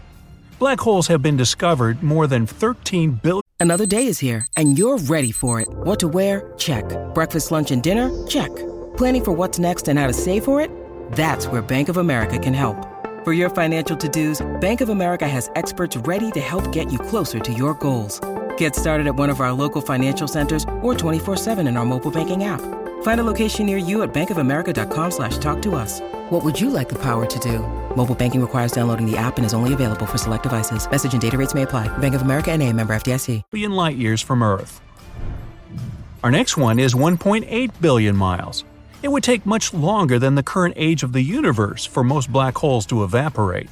Black 0.58 0.78
holes 0.80 1.06
have 1.06 1.22
been 1.22 1.38
discovered 1.38 2.02
more 2.02 2.26
than 2.26 2.46
13 2.46 3.12
billion. 3.12 3.40
Another 3.58 3.86
day 3.86 4.06
is 4.06 4.18
here, 4.18 4.46
and 4.58 4.76
you're 4.76 4.98
ready 4.98 5.32
for 5.32 5.62
it. 5.62 5.68
What 5.70 5.98
to 6.00 6.08
wear? 6.08 6.52
Check. 6.58 6.84
Breakfast, 7.14 7.50
lunch, 7.50 7.70
and 7.70 7.82
dinner? 7.82 8.10
Check. 8.26 8.54
Planning 8.98 9.24
for 9.24 9.32
what's 9.32 9.58
next 9.58 9.88
and 9.88 9.98
how 9.98 10.08
to 10.08 10.12
save 10.12 10.44
for 10.44 10.60
it? 10.60 10.70
That's 11.12 11.46
where 11.46 11.62
Bank 11.62 11.88
of 11.88 11.96
America 11.96 12.38
can 12.38 12.52
help. 12.52 12.76
For 13.24 13.32
your 13.32 13.48
financial 13.48 13.96
to-dos, 13.96 14.42
Bank 14.60 14.82
of 14.82 14.90
America 14.90 15.26
has 15.26 15.50
experts 15.56 15.96
ready 15.96 16.30
to 16.32 16.40
help 16.40 16.70
get 16.70 16.92
you 16.92 16.98
closer 16.98 17.38
to 17.40 17.52
your 17.54 17.72
goals. 17.74 18.20
Get 18.56 18.74
started 18.74 19.06
at 19.06 19.14
one 19.14 19.30
of 19.30 19.40
our 19.40 19.52
local 19.52 19.80
financial 19.80 20.26
centers 20.26 20.64
or 20.80 20.94
24-7 20.94 21.68
in 21.68 21.76
our 21.76 21.84
mobile 21.84 22.10
banking 22.10 22.42
app. 22.42 22.60
Find 23.02 23.20
a 23.20 23.24
location 23.24 23.66
near 23.66 23.76
you 23.76 24.02
at 24.02 24.12
bankofamerica.com 24.12 25.10
slash 25.12 25.38
talk 25.38 25.62
to 25.62 25.76
us. 25.76 26.00
What 26.30 26.44
would 26.44 26.60
you 26.60 26.70
like 26.70 26.88
the 26.88 26.98
power 26.98 27.26
to 27.26 27.38
do? 27.38 27.60
Mobile 27.96 28.16
banking 28.16 28.40
requires 28.40 28.72
downloading 28.72 29.08
the 29.08 29.16
app 29.16 29.36
and 29.36 29.46
is 29.46 29.54
only 29.54 29.72
available 29.72 30.06
for 30.06 30.18
select 30.18 30.42
devices. 30.42 30.90
Message 30.90 31.12
and 31.12 31.22
data 31.22 31.38
rates 31.38 31.54
may 31.54 31.62
apply. 31.62 31.86
Bank 31.98 32.14
of 32.14 32.22
America 32.22 32.50
and 32.50 32.60
a 32.60 32.72
member 32.72 32.94
FDIC. 32.94 33.42
billion 33.50 33.72
light 33.72 33.96
years 33.96 34.20
from 34.20 34.42
Earth. 34.42 34.80
Our 36.24 36.30
next 36.30 36.56
one 36.56 36.78
is 36.78 36.94
1.8 36.94 37.70
billion 37.80 38.16
miles. 38.16 38.64
It 39.02 39.08
would 39.08 39.24
take 39.24 39.44
much 39.44 39.74
longer 39.74 40.20
than 40.20 40.36
the 40.36 40.42
current 40.44 40.74
age 40.76 41.02
of 41.02 41.12
the 41.12 41.22
universe 41.22 41.84
for 41.84 42.04
most 42.04 42.32
black 42.32 42.56
holes 42.56 42.86
to 42.86 43.02
evaporate. 43.02 43.68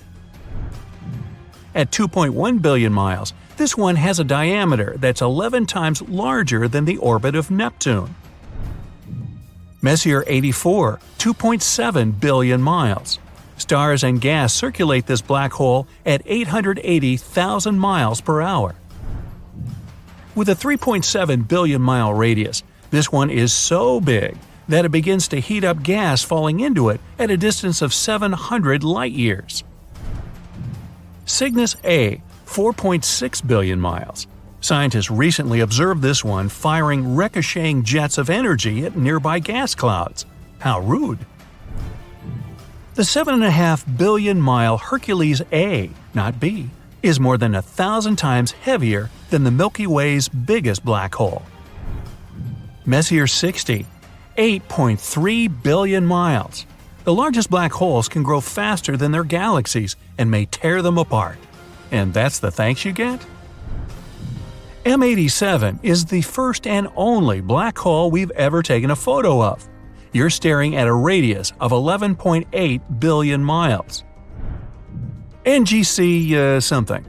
At 1.73 1.93
2.1 1.93 2.61
billion 2.61 2.93
miles, 2.93 3.33
this 3.61 3.77
one 3.77 3.97
has 3.97 4.19
a 4.19 4.25
diameter 4.25 4.95
that's 4.97 5.21
11 5.21 5.67
times 5.67 6.01
larger 6.01 6.67
than 6.67 6.87
the 6.87 6.97
orbit 6.97 7.35
of 7.35 7.51
Neptune. 7.51 8.15
Messier 9.83 10.25
84, 10.27 10.99
2.7 11.19 12.19
billion 12.19 12.63
miles. 12.63 13.19
Stars 13.59 14.03
and 14.03 14.19
gas 14.19 14.55
circulate 14.55 15.05
this 15.05 15.21
black 15.21 15.53
hole 15.53 15.87
at 16.07 16.23
880,000 16.25 17.79
miles 17.79 18.23
per 18.23 18.41
hour. 18.41 18.77
With 20.35 20.49
a 20.49 20.55
3.7 20.55 21.47
billion 21.47 21.83
mile 21.83 22.15
radius, 22.15 22.63
this 22.91 23.13
one 23.13 23.29
is 23.29 23.53
so 23.53 24.01
big 24.01 24.39
that 24.69 24.87
it 24.87 24.91
begins 24.91 25.29
to 25.29 25.39
heat 25.39 25.65
up 25.65 25.83
gas 25.83 26.23
falling 26.23 26.61
into 26.61 26.89
it 26.89 26.99
at 27.19 27.31
a 27.31 27.37
distance 27.37 27.83
of 27.83 27.93
700 27.93 28.83
light 28.83 29.13
years. 29.13 29.65
Cygnus 31.27 31.77
A, 31.85 32.23
4.6 32.51 33.47
billion 33.47 33.79
miles. 33.79 34.27
Scientists 34.61 35.09
recently 35.09 35.61
observed 35.61 36.03
this 36.03 36.25
one 36.25 36.49
firing 36.49 37.15
ricocheting 37.15 37.85
jets 37.85 38.19
of 38.19 38.29
energy 38.29 38.85
at 38.85 38.97
nearby 38.97 39.39
gas 39.39 39.77
clouds. 39.77 40.27
How 40.59 40.81
rude! 40.81 41.21
The 42.97 43.03
7.5 43.03 43.97
billion 43.97 44.41
mile 44.41 44.79
Hercules 44.79 45.41
A, 45.53 45.91
not 46.13 46.41
B, 46.41 46.71
is 47.05 47.21
more 47.21 47.39
than 47.39 47.55
a 47.55 47.63
thousand 47.63 48.17
times 48.17 48.51
heavier 48.51 49.11
than 49.31 49.45
the 49.45 49.53
Milky 49.53 49.87
Way's 49.87 50.29
biggest 50.29 50.85
black 50.85 51.15
hole. 51.15 51.45
Messier 52.85 53.29
60, 53.29 53.87
8.3 54.37 55.63
billion 55.63 56.05
miles. 56.05 56.67
The 57.05 57.15
largest 57.15 57.49
black 57.49 57.71
holes 57.71 58.09
can 58.09 58.25
grow 58.25 58.41
faster 58.41 58.97
than 58.97 59.13
their 59.13 59.25
galaxies 59.25 59.95
and 60.19 60.33
may 60.33 60.47
tear 60.47 60.83
them 60.83 60.99
apart. 60.99 61.39
And 61.91 62.15
that's 62.15 62.39
the 62.39 62.51
thanks 62.51 62.85
you 62.85 62.93
get? 62.93 63.25
M87 64.85 65.81
is 65.83 66.07
the 66.07 66.23
first 66.23 66.67
and 66.67 66.89
only 66.97 67.41
black 67.41 67.77
hole 67.77 68.11
we've 68.11 68.31
ever 68.31 68.63
taken 68.63 68.91
a 68.91 68.97
photo 68.97 69.43
of. 69.43 69.69
You're 70.13 70.31
staring 70.31 70.77
at 70.77 70.87
a 70.87 70.93
radius 70.93 71.53
of 71.61 71.71
11.8 71.71 73.01
billion 73.01 73.45
miles. 73.45 74.05
NGC 75.45 76.33
uh, 76.33 76.61
something. 76.61 77.05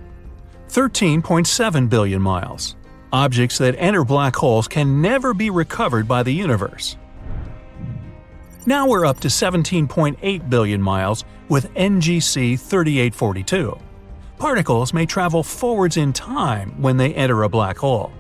13.7 0.68 1.90
billion 1.90 2.22
miles. 2.22 2.76
Objects 3.14 3.58
that 3.58 3.76
enter 3.78 4.06
black 4.06 4.36
holes 4.36 4.68
can 4.68 5.02
never 5.02 5.34
be 5.34 5.50
recovered 5.50 6.08
by 6.08 6.24
the 6.24 6.34
universe. 6.34 6.98
Now 8.66 8.88
we're 8.88 9.06
up 9.06 9.20
to 9.22 9.28
17.8 9.28 10.50
billion 10.50 10.82
miles 10.82 11.26
with 11.50 11.74
NGC 11.74 12.60
3842. 12.60 13.78
Particles 14.42 14.92
may 14.92 15.06
travel 15.06 15.44
forwards 15.44 15.98
in 15.98 16.14
time 16.14 16.82
when 16.82 16.98
they 16.98 17.14
enter 17.14 17.44
a 17.44 17.48
black 17.48 17.78
hole. 17.78 18.12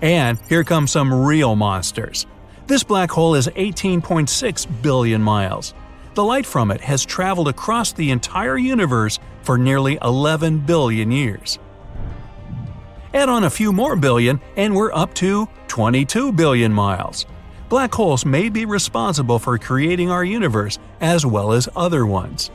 And 0.00 0.40
here 0.48 0.64
come 0.64 0.88
some 0.88 1.14
real 1.14 1.54
monsters. 1.54 2.26
This 2.66 2.82
black 2.82 3.08
hole 3.08 3.36
is 3.36 3.46
18.6 3.46 4.82
billion 4.82 5.22
miles. 5.22 5.72
The 6.14 6.24
light 6.24 6.44
from 6.44 6.72
it 6.72 6.80
has 6.80 7.04
traveled 7.04 7.46
across 7.46 7.92
the 7.92 8.10
entire 8.10 8.58
universe 8.58 9.20
for 9.42 9.56
nearly 9.56 9.98
11 10.02 10.58
billion 10.66 11.12
years. 11.12 11.60
Add 13.14 13.28
on 13.28 13.44
a 13.44 13.50
few 13.50 13.72
more 13.72 13.94
billion, 13.94 14.40
and 14.56 14.74
we're 14.74 14.92
up 14.92 15.14
to 15.14 15.48
22 15.68 16.32
billion 16.32 16.72
miles. 16.72 17.24
Black 17.68 17.94
holes 17.94 18.26
may 18.26 18.48
be 18.48 18.64
responsible 18.64 19.38
for 19.38 19.58
creating 19.58 20.10
our 20.10 20.24
universe 20.24 20.80
as 21.00 21.24
well 21.24 21.52
as 21.52 21.68
other 21.76 22.04
ones. 22.04 22.50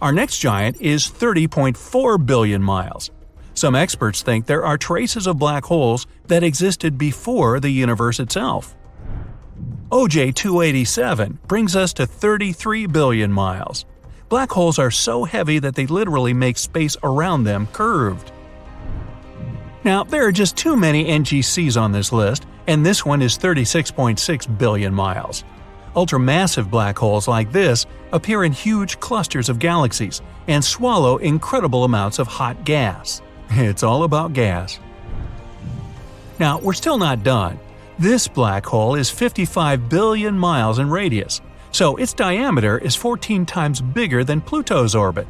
Our 0.00 0.12
next 0.12 0.38
giant 0.38 0.80
is 0.80 1.10
30.4 1.10 2.24
billion 2.24 2.62
miles. 2.62 3.10
Some 3.52 3.74
experts 3.74 4.22
think 4.22 4.46
there 4.46 4.64
are 4.64 4.78
traces 4.78 5.26
of 5.26 5.38
black 5.38 5.64
holes 5.64 6.06
that 6.28 6.42
existed 6.42 6.96
before 6.96 7.60
the 7.60 7.68
universe 7.68 8.18
itself. 8.18 8.74
OJ 9.90 10.34
287 10.34 11.40
brings 11.46 11.76
us 11.76 11.92
to 11.94 12.06
33 12.06 12.86
billion 12.86 13.30
miles. 13.30 13.84
Black 14.30 14.50
holes 14.50 14.78
are 14.78 14.90
so 14.90 15.24
heavy 15.24 15.58
that 15.58 15.74
they 15.74 15.86
literally 15.86 16.32
make 16.32 16.56
space 16.56 16.96
around 17.02 17.44
them 17.44 17.66
curved. 17.66 18.32
Now, 19.84 20.04
there 20.04 20.26
are 20.26 20.32
just 20.32 20.56
too 20.56 20.76
many 20.76 21.06
NGCs 21.06 21.78
on 21.78 21.92
this 21.92 22.12
list, 22.12 22.46
and 22.66 22.86
this 22.86 23.04
one 23.04 23.20
is 23.20 23.36
36.6 23.36 24.58
billion 24.58 24.94
miles. 24.94 25.44
Ultramassive 25.96 26.70
black 26.70 26.98
holes 26.98 27.26
like 27.26 27.50
this 27.50 27.86
appear 28.12 28.44
in 28.44 28.52
huge 28.52 29.00
clusters 29.00 29.48
of 29.48 29.58
galaxies 29.58 30.22
and 30.46 30.64
swallow 30.64 31.16
incredible 31.16 31.84
amounts 31.84 32.18
of 32.18 32.28
hot 32.28 32.64
gas. 32.64 33.22
It's 33.50 33.82
all 33.82 34.04
about 34.04 34.32
gas. 34.32 34.78
Now, 36.38 36.60
we're 36.60 36.72
still 36.72 36.98
not 36.98 37.24
done. 37.24 37.58
This 37.98 38.28
black 38.28 38.64
hole 38.64 38.94
is 38.94 39.10
55 39.10 39.88
billion 39.88 40.38
miles 40.38 40.78
in 40.78 40.88
radius. 40.88 41.40
so 41.72 41.96
its 41.96 42.12
diameter 42.12 42.78
is 42.78 42.96
14 42.96 43.46
times 43.46 43.80
bigger 43.80 44.24
than 44.24 44.40
Pluto's 44.40 44.94
orbit. 44.94 45.28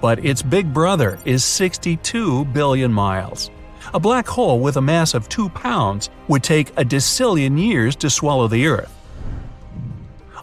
But 0.00 0.24
its 0.24 0.42
big 0.42 0.72
brother 0.72 1.18
is 1.24 1.44
62 1.44 2.44
billion 2.46 2.92
miles. 2.92 3.50
A 3.92 4.00
black 4.00 4.26
hole 4.26 4.60
with 4.60 4.76
a 4.76 4.80
mass 4.80 5.14
of 5.14 5.28
2 5.28 5.48
pounds 5.50 6.10
would 6.28 6.42
take 6.42 6.70
a 6.76 6.84
decillion 6.84 7.58
years 7.58 7.96
to 7.96 8.10
swallow 8.10 8.48
the 8.48 8.66
Earth. 8.66 8.92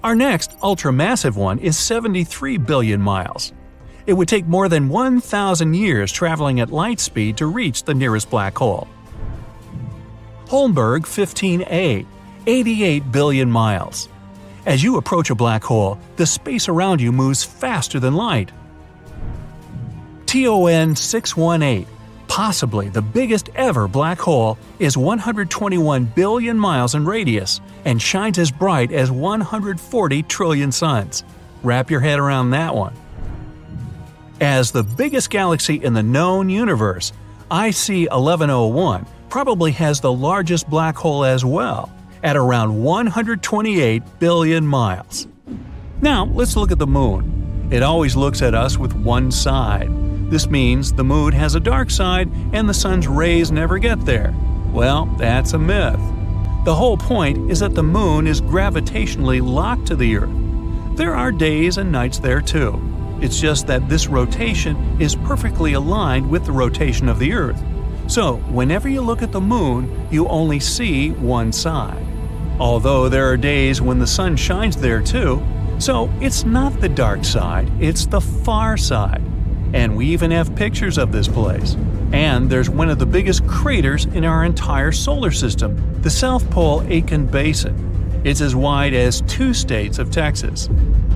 Our 0.04 0.16
next 0.16 0.58
ultramassive 0.62 1.36
one 1.36 1.60
is 1.60 1.78
73 1.78 2.58
billion 2.58 3.00
miles. 3.00 3.54
It 4.08 4.14
would 4.14 4.28
take 4.28 4.48
more 4.48 4.68
than 4.68 4.90
1,000 4.90 5.76
years 5.76 6.12
traveling 6.12 6.60
at 6.60 6.72
light 6.72 7.00
speed 7.00 7.38
to 7.38 7.46
reach 7.46 7.84
the 7.84 7.94
nearest 7.94 8.30
black 8.32 8.58
hole. 8.58 8.88
Holmberg 10.48 11.02
15A, 11.04 12.06
88 12.48 13.12
billion 13.12 13.52
miles. 13.52 14.10
As 14.66 14.82
you 14.82 14.98
approach 14.98 15.30
a 15.30 15.36
black 15.36 15.64
hole, 15.64 16.00
the 16.16 16.26
space 16.26 16.68
around 16.68 17.00
you 17.00 17.12
moves 17.12 17.44
faster 17.44 18.00
than 18.00 18.16
light. 18.16 18.52
TON 20.26 20.96
618, 20.96 21.86
possibly 22.32 22.88
the 22.88 23.02
biggest 23.02 23.50
ever 23.56 23.90
black 23.90 24.18
hole, 24.18 24.58
is 24.80 24.98
121 24.98 26.06
billion 26.06 26.58
miles 26.58 26.96
in 26.96 27.06
radius 27.06 27.60
and 27.84 28.02
shines 28.02 28.40
as 28.40 28.50
bright 28.50 28.90
as 28.94 29.12
140 29.12 30.24
trillion 30.24 30.72
suns. 30.72 31.26
Wrap 31.62 31.92
your 31.92 32.00
head 32.00 32.20
around 32.20 32.52
that 32.52 32.74
one. 32.74 32.94
As 34.40 34.72
the 34.72 34.82
biggest 34.82 35.30
galaxy 35.30 35.84
in 35.84 35.94
the 35.94 36.02
known 36.02 36.50
universe, 36.50 37.12
IC 37.52 38.10
1101 38.10 39.06
probably 39.30 39.74
has 39.74 40.00
the 40.00 40.14
largest 40.14 40.70
black 40.70 40.96
hole 40.96 41.26
as 41.26 41.44
well, 41.44 41.92
at 42.24 42.38
around 42.38 42.82
128 42.82 44.04
billion 44.20 44.66
miles. 44.66 45.28
Now, 46.00 46.24
let's 46.28 46.56
look 46.56 46.72
at 46.72 46.80
the 46.80 46.88
Moon. 46.88 47.68
It 47.72 47.84
always 47.84 48.16
looks 48.16 48.42
at 48.42 48.56
us 48.56 48.78
with 48.78 48.94
one 48.94 49.32
side. 49.32 49.92
This 50.32 50.50
means 50.50 50.94
the 50.94 51.04
Moon 51.04 51.34
has 51.34 51.56
a 51.56 51.60
dark 51.60 51.90
side 51.90 52.32
and 52.54 52.68
the 52.68 52.74
Sun's 52.74 53.06
rays 53.06 53.52
never 53.52 53.78
get 53.78 54.06
there. 54.06 54.34
Well, 54.72 55.08
that's 55.18 55.52
a 55.52 55.60
myth. 55.60 56.00
The 56.64 56.74
whole 56.74 56.96
point 56.96 57.52
is 57.52 57.60
that 57.60 57.76
the 57.76 57.84
Moon 57.84 58.28
is 58.28 58.40
gravitationally 58.40 59.46
locked 59.46 59.88
to 59.88 59.96
the 59.98 60.16
Earth. 60.16 60.96
There 60.96 61.16
are 61.16 61.34
days 61.34 61.78
and 61.78 61.92
nights 61.92 62.18
there 62.18 62.40
too. 62.40 62.82
It's 63.20 63.42
just 63.42 63.68
that 63.68 63.90
this 63.90 64.08
rotation 64.08 65.02
is 65.02 65.16
perfectly 65.16 65.74
aligned 65.74 66.30
with 66.30 66.46
the 66.46 66.54
rotation 66.54 67.10
of 67.10 67.20
the 67.20 67.34
Earth. 67.34 67.62
So, 68.08 68.38
whenever 68.52 68.88
you 68.88 69.02
look 69.02 69.22
at 69.22 69.34
the 69.34 69.42
Moon, 69.42 70.08
you 70.12 70.30
only 70.30 70.62
see 70.62 71.12
one 71.12 71.52
side. 71.52 72.08
Although 72.58 73.10
there 73.10 73.30
are 73.30 73.36
days 73.36 73.82
when 73.82 74.00
the 74.00 74.08
sun 74.08 74.38
shines 74.38 74.78
there 74.78 75.02
too, 75.02 75.44
so 75.78 76.10
it's 76.22 76.46
not 76.46 76.80
the 76.80 76.88
dark 76.88 77.26
side, 77.26 77.70
it's 77.82 78.06
the 78.06 78.22
far 78.22 78.78
side. 78.78 79.22
And 79.74 79.96
we 79.96 80.08
even 80.08 80.32
have 80.32 80.56
pictures 80.56 80.98
of 80.98 81.12
this 81.12 81.28
place. 81.28 81.76
And 82.12 82.50
there's 82.50 82.70
one 82.70 82.90
of 82.90 83.00
the 83.00 83.06
biggest 83.06 83.48
craters 83.48 84.06
in 84.06 84.26
our 84.26 84.44
entire 84.44 84.92
solar 84.92 85.32
system, 85.32 86.02
the 86.02 86.10
South 86.10 86.50
Pole 86.50 86.82
Aitken 86.88 87.28
Basin. 87.28 88.22
It's 88.24 88.42
as 88.42 88.56
wide 88.56 88.94
as 88.94 89.22
two 89.22 89.54
states 89.54 89.98
of 89.98 90.12
Texas. 90.12 90.68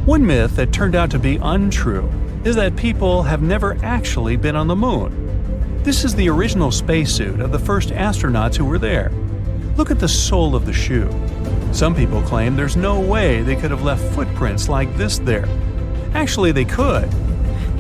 One 0.05 0.25
myth 0.25 0.55
that 0.55 0.71
turned 0.71 0.95
out 0.95 1.12
to 1.12 1.19
be 1.19 1.38
untrue 1.38 2.09
is 2.45 2.55
that 2.55 2.75
people 2.75 3.24
have 3.24 3.41
never 3.41 3.77
actually 3.83 4.38
been 4.38 4.55
on 4.55 4.67
the 4.67 4.75
moon. 4.75 5.81
This 5.83 6.03
is 6.03 6.15
the 6.15 6.29
original 6.29 6.71
spacesuit 6.71 7.39
of 7.39 7.51
the 7.51 7.59
first 7.59 7.89
astronauts 7.89 8.55
who 8.55 8.65
were 8.65 8.79
there. 8.79 9.12
Look 9.77 9.91
at 9.91 10.00
the 10.00 10.07
sole 10.07 10.55
of 10.55 10.65
the 10.65 10.74
shoe. 10.74 11.12
Some 11.74 11.93
people 11.93 12.21
claim 12.21 12.55
there's 12.55 12.77
no 12.77 13.00
way 13.00 13.41
they 13.41 13.55
could 13.55 13.71
have 13.71 13.83
left 13.83 14.03
footprints 14.15 14.69
like 14.69 14.95
this 14.95 15.19
there. 15.19 15.47
Actually, 16.13 16.53
they 16.53 16.65
could. 16.65 17.12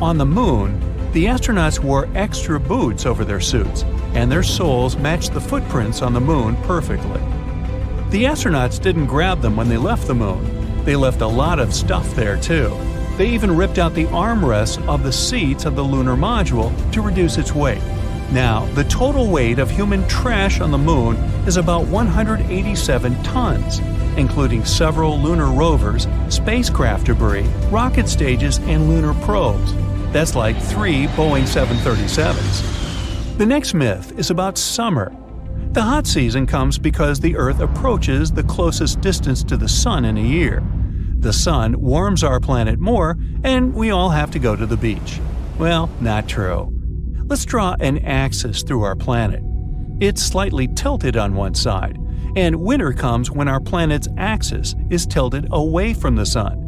On 0.01 0.17
the 0.17 0.25
moon, 0.25 0.77
the 1.13 1.25
astronauts 1.25 1.79
wore 1.79 2.09
extra 2.15 2.59
boots 2.59 3.05
over 3.05 3.23
their 3.23 3.39
suits, 3.39 3.83
and 4.13 4.29
their 4.29 4.43
soles 4.43 4.97
matched 4.97 5.33
the 5.33 5.39
footprints 5.39 6.01
on 6.01 6.13
the 6.13 6.19
moon 6.19 6.57
perfectly. 6.63 7.21
The 8.09 8.25
astronauts 8.25 8.81
didn't 8.81 9.05
grab 9.05 9.39
them 9.39 9.55
when 9.55 9.69
they 9.69 9.77
left 9.77 10.07
the 10.07 10.13
moon. 10.13 10.83
They 10.83 10.97
left 10.97 11.21
a 11.21 11.27
lot 11.27 11.59
of 11.59 11.73
stuff 11.73 12.13
there 12.13 12.35
too. 12.37 12.77
They 13.17 13.29
even 13.29 13.55
ripped 13.55 13.77
out 13.77 13.93
the 13.93 14.07
armrests 14.07 14.85
of 14.85 15.03
the 15.03 15.13
seats 15.13 15.63
of 15.63 15.77
the 15.77 15.83
lunar 15.83 16.17
module 16.17 16.73
to 16.91 17.01
reduce 17.01 17.37
its 17.37 17.55
weight. 17.55 17.81
Now, 18.31 18.65
the 18.73 18.83
total 18.83 19.29
weight 19.29 19.59
of 19.59 19.71
human 19.71 20.05
trash 20.09 20.59
on 20.59 20.71
the 20.71 20.77
moon 20.77 21.15
is 21.47 21.55
about 21.55 21.87
187 21.87 23.23
tons, 23.23 23.79
including 24.17 24.65
several 24.65 25.17
lunar 25.21 25.47
rovers, 25.47 26.05
spacecraft 26.27 27.05
debris, 27.05 27.47
rocket 27.69 28.09
stages, 28.09 28.57
and 28.59 28.89
lunar 28.89 29.13
probes. 29.23 29.73
That's 30.15 30.33
like 30.33 30.57
three 30.57 31.07
Boeing 31.07 31.43
737s. 31.43 33.37
The 33.37 33.45
next 33.45 33.73
myth 33.73 34.17
is 34.17 34.29
about 34.29 34.57
summer. 34.57 35.13
The 35.73 35.81
hot 35.81 36.07
season 36.07 36.47
comes 36.47 36.77
because 36.77 37.19
the 37.19 37.35
Earth 37.35 37.59
approaches 37.59 38.31
the 38.31 38.43
closest 38.43 39.01
distance 39.01 39.43
to 39.43 39.57
the 39.57 39.67
Sun 39.67 40.05
in 40.05 40.15
a 40.15 40.21
year. 40.21 40.63
The 41.19 41.33
Sun 41.33 41.81
warms 41.81 42.23
our 42.23 42.39
planet 42.39 42.79
more, 42.79 43.17
and 43.43 43.73
we 43.73 43.91
all 43.91 44.09
have 44.09 44.31
to 44.31 44.39
go 44.39 44.55
to 44.55 44.65
the 44.65 44.77
beach. 44.77 45.19
Well, 45.59 45.89
not 45.99 46.29
true. 46.29 46.71
Let's 47.25 47.43
draw 47.43 47.75
an 47.81 47.97
axis 48.05 48.63
through 48.63 48.83
our 48.83 48.95
planet. 48.95 49.43
It's 49.99 50.21
slightly 50.21 50.69
tilted 50.69 51.17
on 51.17 51.35
one 51.35 51.55
side, 51.55 51.97
and 52.37 52.61
winter 52.61 52.93
comes 52.93 53.31
when 53.31 53.49
our 53.49 53.59
planet's 53.59 54.07
axis 54.15 54.75
is 54.89 55.05
tilted 55.05 55.49
away 55.51 55.93
from 55.93 56.15
the 56.15 56.25
Sun. 56.25 56.64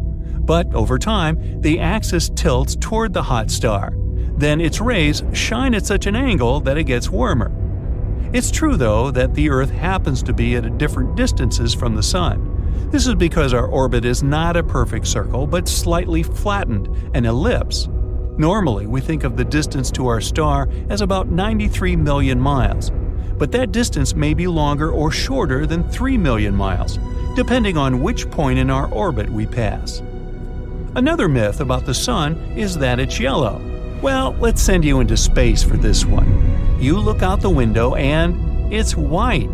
But 0.48 0.74
over 0.74 0.98
time, 0.98 1.60
the 1.62 1.82
axis 1.82 2.30
tilts 2.30 2.78
toward 2.78 3.14
the 3.14 3.24
hot 3.24 3.52
star. 3.52 3.92
Then 4.38 4.62
its 4.62 4.80
rays 4.80 5.22
shine 5.34 5.76
at 5.76 5.86
such 5.86 6.08
an 6.08 6.16
angle 6.16 6.62
that 6.62 6.78
it 6.78 6.86
gets 6.86 7.10
warmer. 7.10 7.52
It's 8.32 8.50
true, 8.50 8.78
though, 8.78 9.12
that 9.12 9.34
the 9.34 9.50
Earth 9.50 9.70
happens 9.70 10.24
to 10.24 10.34
be 10.34 10.56
at 10.56 10.78
different 10.78 11.18
distances 11.18 11.74
from 11.74 11.96
the 11.96 12.04
Sun. 12.04 12.90
This 12.92 13.08
is 13.08 13.16
because 13.16 13.54
our 13.54 13.68
orbit 13.68 14.06
is 14.06 14.24
not 14.24 14.56
a 14.56 14.64
perfect 14.64 15.08
circle, 15.08 15.48
but 15.48 15.68
slightly 15.68 16.24
flattened, 16.24 16.88
an 17.14 17.26
ellipse. 17.26 17.90
Normally, 18.38 18.88
we 18.88 19.02
think 19.02 19.26
of 19.26 19.36
the 19.36 19.44
distance 19.44 19.92
to 19.92 20.08
our 20.08 20.22
star 20.22 20.70
as 20.90 21.02
about 21.02 21.28
93 21.28 21.98
million 21.98 22.40
miles, 22.40 22.90
but 23.38 23.52
that 23.52 23.74
distance 23.74 24.16
may 24.16 24.34
be 24.34 24.48
longer 24.48 24.92
or 24.92 25.12
shorter 25.12 25.66
than 25.66 25.90
3 25.90 26.18
million 26.18 26.56
miles, 26.56 27.00
depending 27.36 27.76
on 27.76 28.02
which 28.02 28.30
point 28.32 28.60
in 28.60 28.70
our 28.70 28.88
orbit 28.94 29.30
we 29.30 29.46
pass. 29.46 30.02
Another 30.98 31.30
myth 31.30 31.60
about 31.60 31.86
the 31.86 31.94
sun 31.94 32.36
is 32.58 32.76
that 32.80 33.00
it's 33.00 33.20
yellow. 33.20 33.62
Well, 34.02 34.36
let's 34.40 34.60
send 34.60 34.84
you 34.84 35.00
into 35.00 35.16
space 35.16 35.62
for 35.62 35.78
this 35.78 36.06
one. 36.06 36.82
You 36.82 36.98
look 36.98 37.22
out 37.22 37.40
the 37.40 37.52
window 37.52 37.94
and 37.94 38.74
it's 38.74 38.98
white. 38.98 39.54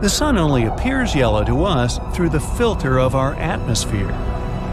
The 0.00 0.08
sun 0.08 0.38
only 0.38 0.64
appears 0.64 1.14
yellow 1.14 1.44
to 1.44 1.64
us 1.64 2.00
through 2.16 2.30
the 2.30 2.40
filter 2.40 2.98
of 2.98 3.14
our 3.14 3.34
atmosphere. 3.34 4.08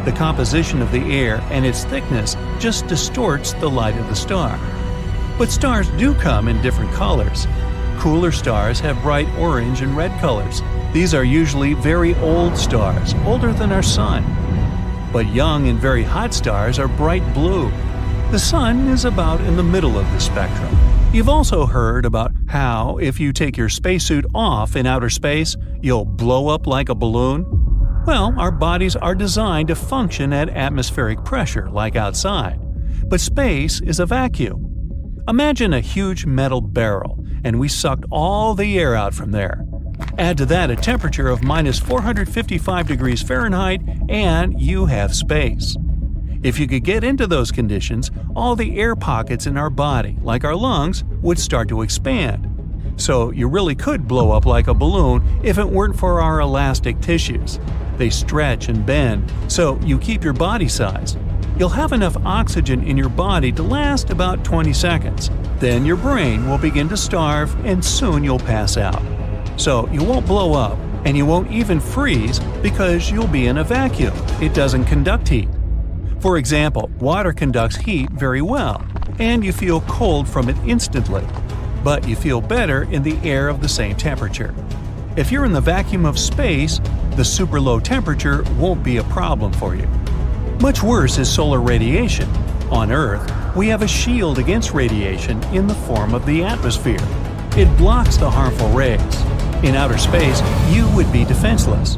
The 0.05 0.13
composition 0.13 0.81
of 0.81 0.89
the 0.93 1.03
air 1.13 1.41
and 1.51 1.65
its 1.65 1.83
thickness 1.83 2.37
just 2.59 2.87
distorts 2.87 3.51
the 3.51 3.69
light 3.69 3.97
of 3.97 4.07
the 4.07 4.15
star. 4.15 4.57
But 5.37 5.51
stars 5.51 5.89
do 5.97 6.15
come 6.15 6.47
in 6.47 6.61
different 6.61 6.93
colors. 6.93 7.45
Cooler 7.97 8.31
stars 8.31 8.79
have 8.79 9.01
bright 9.01 9.27
orange 9.37 9.81
and 9.81 9.97
red 9.97 10.17
colors. 10.21 10.61
These 10.93 11.13
are 11.13 11.25
usually 11.25 11.73
very 11.73 12.15
old 12.19 12.57
stars, 12.57 13.13
older 13.25 13.51
than 13.51 13.73
our 13.73 13.83
sun 13.83 14.23
but 15.11 15.27
young 15.27 15.67
and 15.67 15.79
very 15.79 16.03
hot 16.03 16.33
stars 16.33 16.79
are 16.79 16.87
bright 16.87 17.23
blue. 17.33 17.69
The 18.31 18.39
Sun 18.39 18.87
is 18.87 19.05
about 19.05 19.41
in 19.41 19.55
the 19.55 19.63
middle 19.63 19.97
of 19.97 20.11
the 20.11 20.19
spectrum. 20.19 20.75
You've 21.13 21.29
also 21.29 21.65
heard 21.65 22.05
about 22.05 22.31
how, 22.49 22.97
if 22.97 23.19
you 23.19 23.31
take 23.31 23.55
your 23.55 23.69
spacesuit 23.69 24.25
off 24.35 24.75
in 24.75 24.85
outer 24.85 25.09
space, 25.09 25.55
you'll 25.81 26.05
blow 26.05 26.49
up 26.49 26.67
like 26.67 26.89
a 26.89 26.95
balloon. 26.95 27.45
Well, 28.05 28.33
our 28.37 28.51
bodies 28.51 28.95
are 28.95 29.15
designed 29.15 29.69
to 29.69 29.75
function 29.75 30.33
at 30.33 30.49
atmospheric 30.49 31.23
pressure, 31.23 31.69
like 31.69 31.95
outside. 31.95 32.59
But 33.07 33.21
space 33.21 33.79
is 33.81 33.99
a 33.99 34.05
vacuum. 34.05 35.23
Imagine 35.27 35.73
a 35.73 35.79
huge 35.79 36.25
metal 36.25 36.61
barrel, 36.61 37.23
and 37.43 37.59
we 37.59 37.67
sucked 37.67 38.05
all 38.11 38.53
the 38.53 38.77
air 38.77 38.95
out 38.95 39.13
from 39.13 39.31
there. 39.31 39.65
Add 40.17 40.37
to 40.37 40.45
that 40.47 40.69
a 40.69 40.75
temperature 40.75 41.29
of 41.29 41.43
minus 41.43 41.79
455 41.79 42.87
degrees 42.87 43.21
Fahrenheit, 43.21 43.81
and 44.09 44.59
you 44.59 44.85
have 44.85 45.15
space. 45.15 45.75
If 46.43 46.59
you 46.59 46.67
could 46.67 46.83
get 46.83 47.03
into 47.03 47.25
those 47.25 47.51
conditions, 47.51 48.11
all 48.35 48.55
the 48.55 48.77
air 48.77 48.95
pockets 48.95 49.47
in 49.47 49.57
our 49.57 49.69
body, 49.69 50.17
like 50.21 50.43
our 50.43 50.55
lungs, 50.55 51.03
would 51.21 51.39
start 51.39 51.67
to 51.69 51.81
expand. 51.81 52.51
So 52.97 53.31
you 53.31 53.47
really 53.47 53.75
could 53.75 54.07
blow 54.07 54.31
up 54.31 54.45
like 54.45 54.67
a 54.67 54.73
balloon 54.73 55.23
if 55.43 55.57
it 55.57 55.67
weren't 55.67 55.97
for 55.97 56.21
our 56.21 56.39
elastic 56.41 57.01
tissues. 57.01 57.59
They 57.97 58.09
stretch 58.09 58.69
and 58.69 58.85
bend, 58.85 59.31
so 59.47 59.79
you 59.81 59.97
keep 59.97 60.23
your 60.23 60.33
body 60.33 60.67
size. 60.67 61.17
You'll 61.57 61.69
have 61.69 61.93
enough 61.93 62.17
oxygen 62.25 62.83
in 62.83 62.97
your 62.97 63.09
body 63.09 63.51
to 63.53 63.63
last 63.63 64.09
about 64.09 64.43
20 64.43 64.73
seconds. 64.73 65.31
Then 65.59 65.85
your 65.85 65.95
brain 65.95 66.49
will 66.49 66.57
begin 66.57 66.89
to 66.89 66.97
starve 66.97 67.55
and 67.65 67.83
soon 67.83 68.23
you'll 68.23 68.39
pass 68.39 68.77
out. 68.77 69.01
So 69.57 69.89
you 69.89 70.03
won't 70.03 70.25
blow 70.27 70.53
up, 70.53 70.77
and 71.05 71.15
you 71.15 71.25
won't 71.25 71.51
even 71.51 71.79
freeze 71.79 72.39
because 72.61 73.09
you'll 73.09 73.27
be 73.27 73.47
in 73.47 73.59
a 73.59 73.63
vacuum. 73.63 74.13
It 74.41 74.53
doesn't 74.53 74.85
conduct 74.85 75.29
heat. 75.29 75.47
For 76.19 76.37
example, 76.37 76.89
water 76.99 77.31
conducts 77.31 77.75
heat 77.75 78.09
very 78.09 78.41
well, 78.41 78.85
and 79.19 79.45
you 79.45 79.53
feel 79.53 79.81
cold 79.81 80.27
from 80.27 80.49
it 80.49 80.57
instantly, 80.65 81.23
but 81.83 82.07
you 82.07 82.15
feel 82.15 82.41
better 82.41 82.83
in 82.83 83.03
the 83.03 83.17
air 83.23 83.47
of 83.47 83.61
the 83.61 83.69
same 83.69 83.95
temperature. 83.95 84.53
If 85.15 85.31
you're 85.31 85.45
in 85.45 85.53
the 85.53 85.61
vacuum 85.61 86.05
of 86.05 86.19
space, 86.19 86.81
the 87.11 87.23
super 87.23 87.61
low 87.61 87.79
temperature 87.79 88.43
won't 88.57 88.83
be 88.83 88.97
a 88.97 89.03
problem 89.03 89.53
for 89.53 89.75
you. 89.75 89.87
Much 90.59 90.81
worse 90.81 91.17
is 91.17 91.31
solar 91.31 91.61
radiation. 91.61 92.29
On 92.71 92.91
Earth, 92.91 93.31
we 93.55 93.67
have 93.67 93.83
a 93.83 93.87
shield 93.87 94.39
against 94.39 94.73
radiation 94.73 95.41
in 95.53 95.67
the 95.67 95.75
form 95.75 96.13
of 96.15 96.25
the 96.25 96.43
atmosphere. 96.43 96.97
It 97.55 97.77
blocks 97.77 98.17
the 98.17 98.29
harmful 98.29 98.69
rays. 98.69 99.34
In 99.65 99.73
outer 99.73 99.97
space, 99.97 100.43
you 100.69 100.87
would 100.95 101.11
be 101.11 101.25
defenseless. 101.25 101.97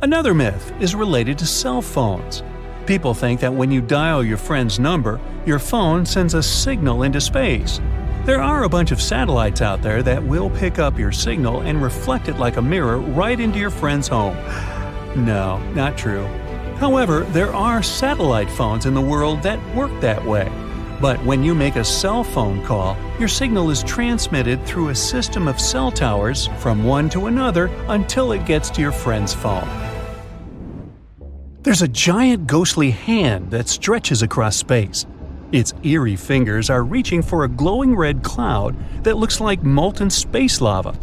Another 0.00 0.32
myth 0.32 0.72
is 0.80 0.94
related 0.94 1.38
to 1.38 1.46
cell 1.46 1.82
phones. 1.82 2.42
People 2.86 3.12
think 3.12 3.40
that 3.40 3.52
when 3.52 3.70
you 3.70 3.82
dial 3.82 4.24
your 4.24 4.38
friend's 4.38 4.78
number, 4.78 5.20
your 5.44 5.58
phone 5.58 6.06
sends 6.06 6.32
a 6.32 6.42
signal 6.42 7.02
into 7.02 7.20
space. 7.20 7.78
There 8.24 8.40
are 8.40 8.64
a 8.64 8.70
bunch 8.70 8.90
of 8.90 9.02
satellites 9.02 9.60
out 9.60 9.82
there 9.82 10.02
that 10.02 10.22
will 10.24 10.48
pick 10.48 10.78
up 10.78 10.98
your 10.98 11.12
signal 11.12 11.60
and 11.60 11.82
reflect 11.82 12.26
it 12.26 12.38
like 12.38 12.56
a 12.56 12.62
mirror 12.62 13.00
right 13.00 13.38
into 13.38 13.58
your 13.58 13.68
friend's 13.68 14.08
home. 14.08 14.38
No, 15.14 15.58
not 15.74 15.98
true. 15.98 16.24
However, 16.76 17.20
there 17.32 17.54
are 17.54 17.82
satellite 17.82 18.50
phones 18.50 18.86
in 18.86 18.94
the 18.94 19.00
world 19.02 19.42
that 19.42 19.60
work 19.76 19.92
that 20.00 20.24
way. 20.24 20.50
But 21.00 21.24
when 21.24 21.44
you 21.44 21.54
make 21.54 21.76
a 21.76 21.84
cell 21.84 22.24
phone 22.24 22.64
call, 22.64 22.96
your 23.20 23.28
signal 23.28 23.70
is 23.70 23.84
transmitted 23.84 24.64
through 24.66 24.88
a 24.88 24.94
system 24.94 25.46
of 25.46 25.60
cell 25.60 25.92
towers 25.92 26.48
from 26.58 26.82
one 26.82 27.08
to 27.10 27.26
another 27.26 27.66
until 27.86 28.32
it 28.32 28.44
gets 28.46 28.68
to 28.70 28.80
your 28.80 28.90
friend's 28.90 29.32
phone. 29.32 29.68
There's 31.62 31.82
a 31.82 31.88
giant 31.88 32.46
ghostly 32.46 32.90
hand 32.90 33.50
that 33.52 33.68
stretches 33.68 34.22
across 34.22 34.56
space. 34.56 35.06
Its 35.52 35.72
eerie 35.82 36.16
fingers 36.16 36.68
are 36.68 36.82
reaching 36.82 37.22
for 37.22 37.44
a 37.44 37.48
glowing 37.48 37.94
red 37.94 38.22
cloud 38.22 38.74
that 39.04 39.16
looks 39.16 39.40
like 39.40 39.62
molten 39.62 40.10
space 40.10 40.60
lava. 40.60 40.98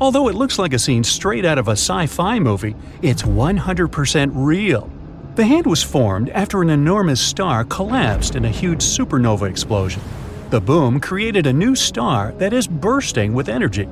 Although 0.00 0.28
it 0.28 0.34
looks 0.34 0.58
like 0.58 0.72
a 0.72 0.78
scene 0.78 1.04
straight 1.04 1.44
out 1.44 1.58
of 1.58 1.68
a 1.68 1.72
sci 1.72 2.06
fi 2.06 2.38
movie, 2.38 2.76
it's 3.02 3.22
100% 3.22 4.30
real. 4.34 4.90
The 5.36 5.46
hand 5.46 5.66
was 5.66 5.82
formed 5.82 6.28
after 6.30 6.60
an 6.60 6.70
enormous 6.70 7.20
star 7.20 7.64
collapsed 7.64 8.34
in 8.34 8.44
a 8.44 8.50
huge 8.50 8.80
supernova 8.80 9.48
explosion. 9.48 10.02
The 10.50 10.60
boom 10.60 10.98
created 10.98 11.46
a 11.46 11.52
new 11.52 11.76
star 11.76 12.32
that 12.38 12.52
is 12.52 12.66
bursting 12.66 13.32
with 13.32 13.48
energy. 13.48 13.88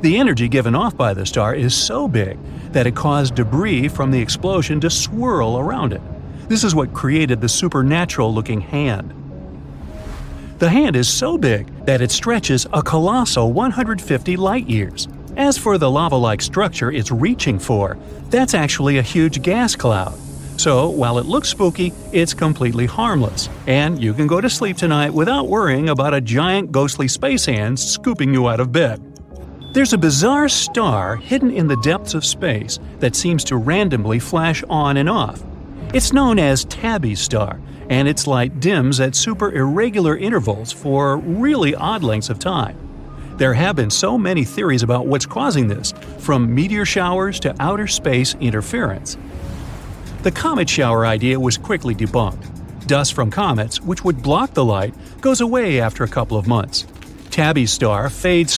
The 0.00 0.16
energy 0.16 0.48
given 0.48 0.74
off 0.74 0.96
by 0.96 1.12
the 1.12 1.26
star 1.26 1.54
is 1.54 1.74
so 1.74 2.08
big 2.08 2.38
that 2.72 2.86
it 2.86 2.96
caused 2.96 3.34
debris 3.34 3.88
from 3.88 4.10
the 4.10 4.20
explosion 4.20 4.80
to 4.80 4.88
swirl 4.88 5.58
around 5.58 5.92
it. 5.92 6.00
This 6.48 6.64
is 6.64 6.74
what 6.74 6.94
created 6.94 7.42
the 7.42 7.50
supernatural 7.50 8.32
looking 8.32 8.62
hand. 8.62 9.12
The 10.58 10.70
hand 10.70 10.96
is 10.96 11.06
so 11.06 11.36
big 11.36 11.66
that 11.84 12.00
it 12.00 12.10
stretches 12.10 12.66
a 12.72 12.82
colossal 12.82 13.52
150 13.52 14.36
light 14.38 14.66
years. 14.66 15.06
As 15.36 15.58
for 15.58 15.76
the 15.76 15.90
lava 15.90 16.16
like 16.16 16.40
structure 16.40 16.90
it's 16.90 17.10
reaching 17.10 17.58
for, 17.58 17.98
that's 18.30 18.54
actually 18.54 18.96
a 18.96 19.02
huge 19.02 19.42
gas 19.42 19.76
cloud. 19.76 20.18
So, 20.58 20.88
while 20.88 21.18
it 21.18 21.26
looks 21.26 21.48
spooky, 21.48 21.92
it's 22.10 22.34
completely 22.34 22.84
harmless, 22.84 23.48
and 23.68 24.02
you 24.02 24.12
can 24.12 24.26
go 24.26 24.40
to 24.40 24.50
sleep 24.50 24.76
tonight 24.76 25.14
without 25.14 25.46
worrying 25.46 25.88
about 25.88 26.14
a 26.14 26.20
giant 26.20 26.72
ghostly 26.72 27.06
space 27.06 27.46
hand 27.46 27.78
scooping 27.78 28.34
you 28.34 28.48
out 28.48 28.58
of 28.58 28.72
bed. 28.72 29.00
There's 29.72 29.92
a 29.92 29.98
bizarre 29.98 30.48
star 30.48 31.14
hidden 31.14 31.52
in 31.52 31.68
the 31.68 31.76
depths 31.76 32.14
of 32.14 32.24
space 32.24 32.80
that 32.98 33.14
seems 33.14 33.44
to 33.44 33.56
randomly 33.56 34.18
flash 34.18 34.64
on 34.68 34.96
and 34.96 35.08
off. 35.08 35.44
It's 35.94 36.12
known 36.12 36.40
as 36.40 36.64
Tabby's 36.64 37.20
star, 37.20 37.60
and 37.88 38.08
its 38.08 38.26
light 38.26 38.58
dims 38.58 38.98
at 38.98 39.14
super 39.14 39.52
irregular 39.52 40.16
intervals 40.16 40.72
for 40.72 41.18
really 41.18 41.76
odd 41.76 42.02
lengths 42.02 42.30
of 42.30 42.40
time. 42.40 42.76
There 43.36 43.54
have 43.54 43.76
been 43.76 43.90
so 43.90 44.18
many 44.18 44.42
theories 44.42 44.82
about 44.82 45.06
what's 45.06 45.24
causing 45.24 45.68
this, 45.68 45.94
from 46.18 46.52
meteor 46.52 46.84
showers 46.84 47.38
to 47.40 47.54
outer 47.60 47.86
space 47.86 48.34
interference. 48.40 49.16
The 50.22 50.32
comet 50.32 50.68
shower 50.68 51.06
idea 51.06 51.38
was 51.38 51.56
quickly 51.56 51.94
debunked. 51.94 52.86
Dust 52.86 53.14
from 53.14 53.30
comets, 53.30 53.80
which 53.80 54.04
would 54.04 54.20
block 54.22 54.52
the 54.52 54.64
light, 54.64 54.92
goes 55.20 55.40
away 55.40 55.80
after 55.80 56.04
a 56.04 56.08
couple 56.08 56.36
of 56.36 56.48
months. 56.48 56.86
Tabby's 57.30 57.72
star 57.72 58.10
fades 58.10 58.57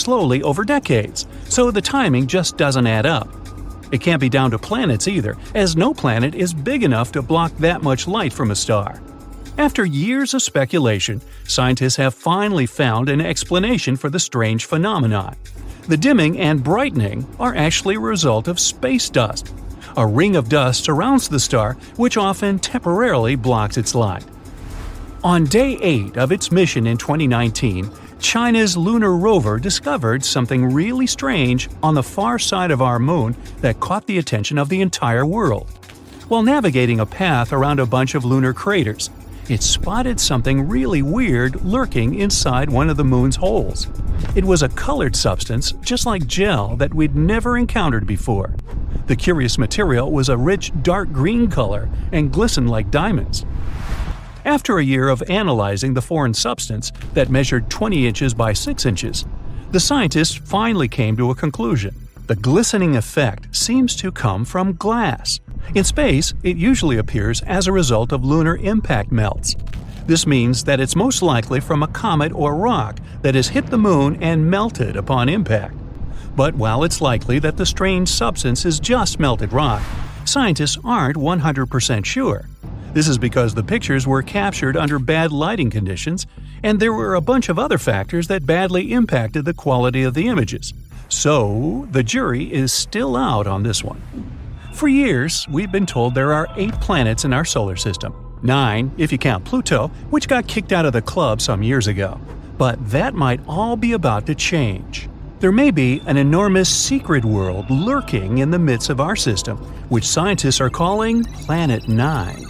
Slowly 0.00 0.42
over 0.42 0.64
decades, 0.64 1.26
so 1.44 1.70
the 1.70 1.80
timing 1.80 2.26
just 2.26 2.56
doesn't 2.56 2.86
add 2.86 3.06
up. 3.06 3.28
It 3.92 4.00
can't 4.00 4.20
be 4.20 4.28
down 4.28 4.50
to 4.52 4.58
planets 4.58 5.08
either, 5.08 5.36
as 5.54 5.76
no 5.76 5.92
planet 5.92 6.34
is 6.34 6.54
big 6.54 6.84
enough 6.84 7.12
to 7.12 7.22
block 7.22 7.56
that 7.58 7.82
much 7.82 8.06
light 8.06 8.32
from 8.32 8.50
a 8.50 8.56
star. 8.56 9.00
After 9.58 9.84
years 9.84 10.32
of 10.32 10.42
speculation, 10.42 11.20
scientists 11.44 11.96
have 11.96 12.14
finally 12.14 12.66
found 12.66 13.08
an 13.08 13.20
explanation 13.20 13.96
for 13.96 14.08
the 14.08 14.20
strange 14.20 14.64
phenomenon. 14.64 15.36
The 15.88 15.96
dimming 15.96 16.38
and 16.38 16.62
brightening 16.62 17.26
are 17.40 17.54
actually 17.54 17.96
a 17.96 18.00
result 18.00 18.46
of 18.46 18.60
space 18.60 19.10
dust. 19.10 19.52
A 19.96 20.06
ring 20.06 20.36
of 20.36 20.48
dust 20.48 20.84
surrounds 20.84 21.28
the 21.28 21.40
star, 21.40 21.74
which 21.96 22.16
often 22.16 22.58
temporarily 22.58 23.34
blocks 23.34 23.76
its 23.76 23.94
light. 23.94 24.24
On 25.24 25.44
day 25.44 25.76
8 25.82 26.16
of 26.16 26.32
its 26.32 26.52
mission 26.52 26.86
in 26.86 26.96
2019, 26.96 27.90
China's 28.20 28.76
lunar 28.76 29.16
rover 29.16 29.58
discovered 29.58 30.22
something 30.22 30.72
really 30.72 31.06
strange 31.06 31.70
on 31.82 31.94
the 31.94 32.02
far 32.02 32.38
side 32.38 32.70
of 32.70 32.82
our 32.82 32.98
moon 32.98 33.34
that 33.62 33.80
caught 33.80 34.06
the 34.06 34.18
attention 34.18 34.58
of 34.58 34.68
the 34.68 34.82
entire 34.82 35.24
world. 35.24 35.68
While 36.28 36.42
navigating 36.42 37.00
a 37.00 37.06
path 37.06 37.50
around 37.52 37.80
a 37.80 37.86
bunch 37.86 38.14
of 38.14 38.24
lunar 38.24 38.52
craters, 38.52 39.08
it 39.48 39.62
spotted 39.62 40.20
something 40.20 40.68
really 40.68 41.00
weird 41.00 41.64
lurking 41.64 42.14
inside 42.14 42.68
one 42.70 42.90
of 42.90 42.98
the 42.98 43.04
moon's 43.04 43.36
holes. 43.36 43.88
It 44.36 44.44
was 44.44 44.62
a 44.62 44.68
colored 44.68 45.16
substance, 45.16 45.72
just 45.80 46.04
like 46.04 46.26
gel, 46.26 46.76
that 46.76 46.94
we'd 46.94 47.16
never 47.16 47.56
encountered 47.56 48.06
before. 48.06 48.54
The 49.06 49.16
curious 49.16 49.58
material 49.58 50.12
was 50.12 50.28
a 50.28 50.36
rich 50.36 50.70
dark 50.82 51.10
green 51.10 51.48
color 51.48 51.88
and 52.12 52.30
glistened 52.30 52.70
like 52.70 52.90
diamonds. 52.90 53.44
After 54.44 54.78
a 54.78 54.84
year 54.84 55.08
of 55.08 55.22
analyzing 55.28 55.92
the 55.92 56.00
foreign 56.00 56.32
substance 56.32 56.92
that 57.12 57.28
measured 57.28 57.68
20 57.68 58.06
inches 58.06 58.32
by 58.32 58.54
6 58.54 58.86
inches, 58.86 59.26
the 59.70 59.80
scientists 59.80 60.34
finally 60.34 60.88
came 60.88 61.16
to 61.18 61.30
a 61.30 61.34
conclusion. 61.34 61.94
The 62.26 62.36
glistening 62.36 62.96
effect 62.96 63.54
seems 63.54 63.94
to 63.96 64.10
come 64.10 64.44
from 64.46 64.76
glass. 64.76 65.40
In 65.74 65.84
space, 65.84 66.32
it 66.42 66.56
usually 66.56 66.96
appears 66.96 67.42
as 67.42 67.66
a 67.66 67.72
result 67.72 68.12
of 68.12 68.24
lunar 68.24 68.56
impact 68.56 69.12
melts. 69.12 69.56
This 70.06 70.26
means 70.26 70.64
that 70.64 70.80
it's 70.80 70.96
most 70.96 71.22
likely 71.22 71.60
from 71.60 71.82
a 71.82 71.88
comet 71.88 72.32
or 72.32 72.56
rock 72.56 72.98
that 73.20 73.34
has 73.34 73.48
hit 73.48 73.66
the 73.66 73.78
moon 73.78 74.20
and 74.22 74.50
melted 74.50 74.96
upon 74.96 75.28
impact. 75.28 75.74
But 76.34 76.54
while 76.54 76.82
it's 76.82 77.02
likely 77.02 77.38
that 77.40 77.58
the 77.58 77.66
strange 77.66 78.08
substance 78.08 78.64
is 78.64 78.80
just 78.80 79.20
melted 79.20 79.52
rock, 79.52 79.82
scientists 80.24 80.78
aren't 80.82 81.16
100% 81.16 82.04
sure. 82.04 82.46
This 82.92 83.06
is 83.06 83.18
because 83.18 83.54
the 83.54 83.62
pictures 83.62 84.06
were 84.06 84.22
captured 84.22 84.76
under 84.76 84.98
bad 84.98 85.30
lighting 85.30 85.70
conditions, 85.70 86.26
and 86.62 86.80
there 86.80 86.92
were 86.92 87.14
a 87.14 87.20
bunch 87.20 87.48
of 87.48 87.58
other 87.58 87.78
factors 87.78 88.26
that 88.26 88.46
badly 88.46 88.92
impacted 88.92 89.44
the 89.44 89.54
quality 89.54 90.02
of 90.02 90.14
the 90.14 90.26
images. 90.26 90.74
So, 91.08 91.86
the 91.92 92.02
jury 92.02 92.52
is 92.52 92.72
still 92.72 93.16
out 93.16 93.46
on 93.46 93.62
this 93.62 93.84
one. 93.84 94.00
For 94.72 94.88
years, 94.88 95.46
we've 95.48 95.70
been 95.70 95.86
told 95.86 96.14
there 96.14 96.32
are 96.32 96.48
eight 96.56 96.74
planets 96.80 97.24
in 97.24 97.32
our 97.32 97.44
solar 97.44 97.76
system. 97.76 98.14
Nine, 98.42 98.90
if 98.96 99.12
you 99.12 99.18
count 99.18 99.44
Pluto, 99.44 99.88
which 100.10 100.26
got 100.26 100.48
kicked 100.48 100.72
out 100.72 100.86
of 100.86 100.92
the 100.92 101.02
club 101.02 101.40
some 101.40 101.62
years 101.62 101.86
ago. 101.86 102.20
But 102.58 102.90
that 102.90 103.14
might 103.14 103.40
all 103.46 103.76
be 103.76 103.92
about 103.92 104.26
to 104.26 104.34
change. 104.34 105.08
There 105.38 105.52
may 105.52 105.70
be 105.70 106.02
an 106.06 106.16
enormous 106.16 106.68
secret 106.68 107.24
world 107.24 107.70
lurking 107.70 108.38
in 108.38 108.50
the 108.50 108.58
midst 108.58 108.90
of 108.90 109.00
our 109.00 109.16
system, 109.16 109.58
which 109.88 110.04
scientists 110.04 110.60
are 110.60 110.70
calling 110.70 111.24
Planet 111.24 111.88
9. 111.88 112.49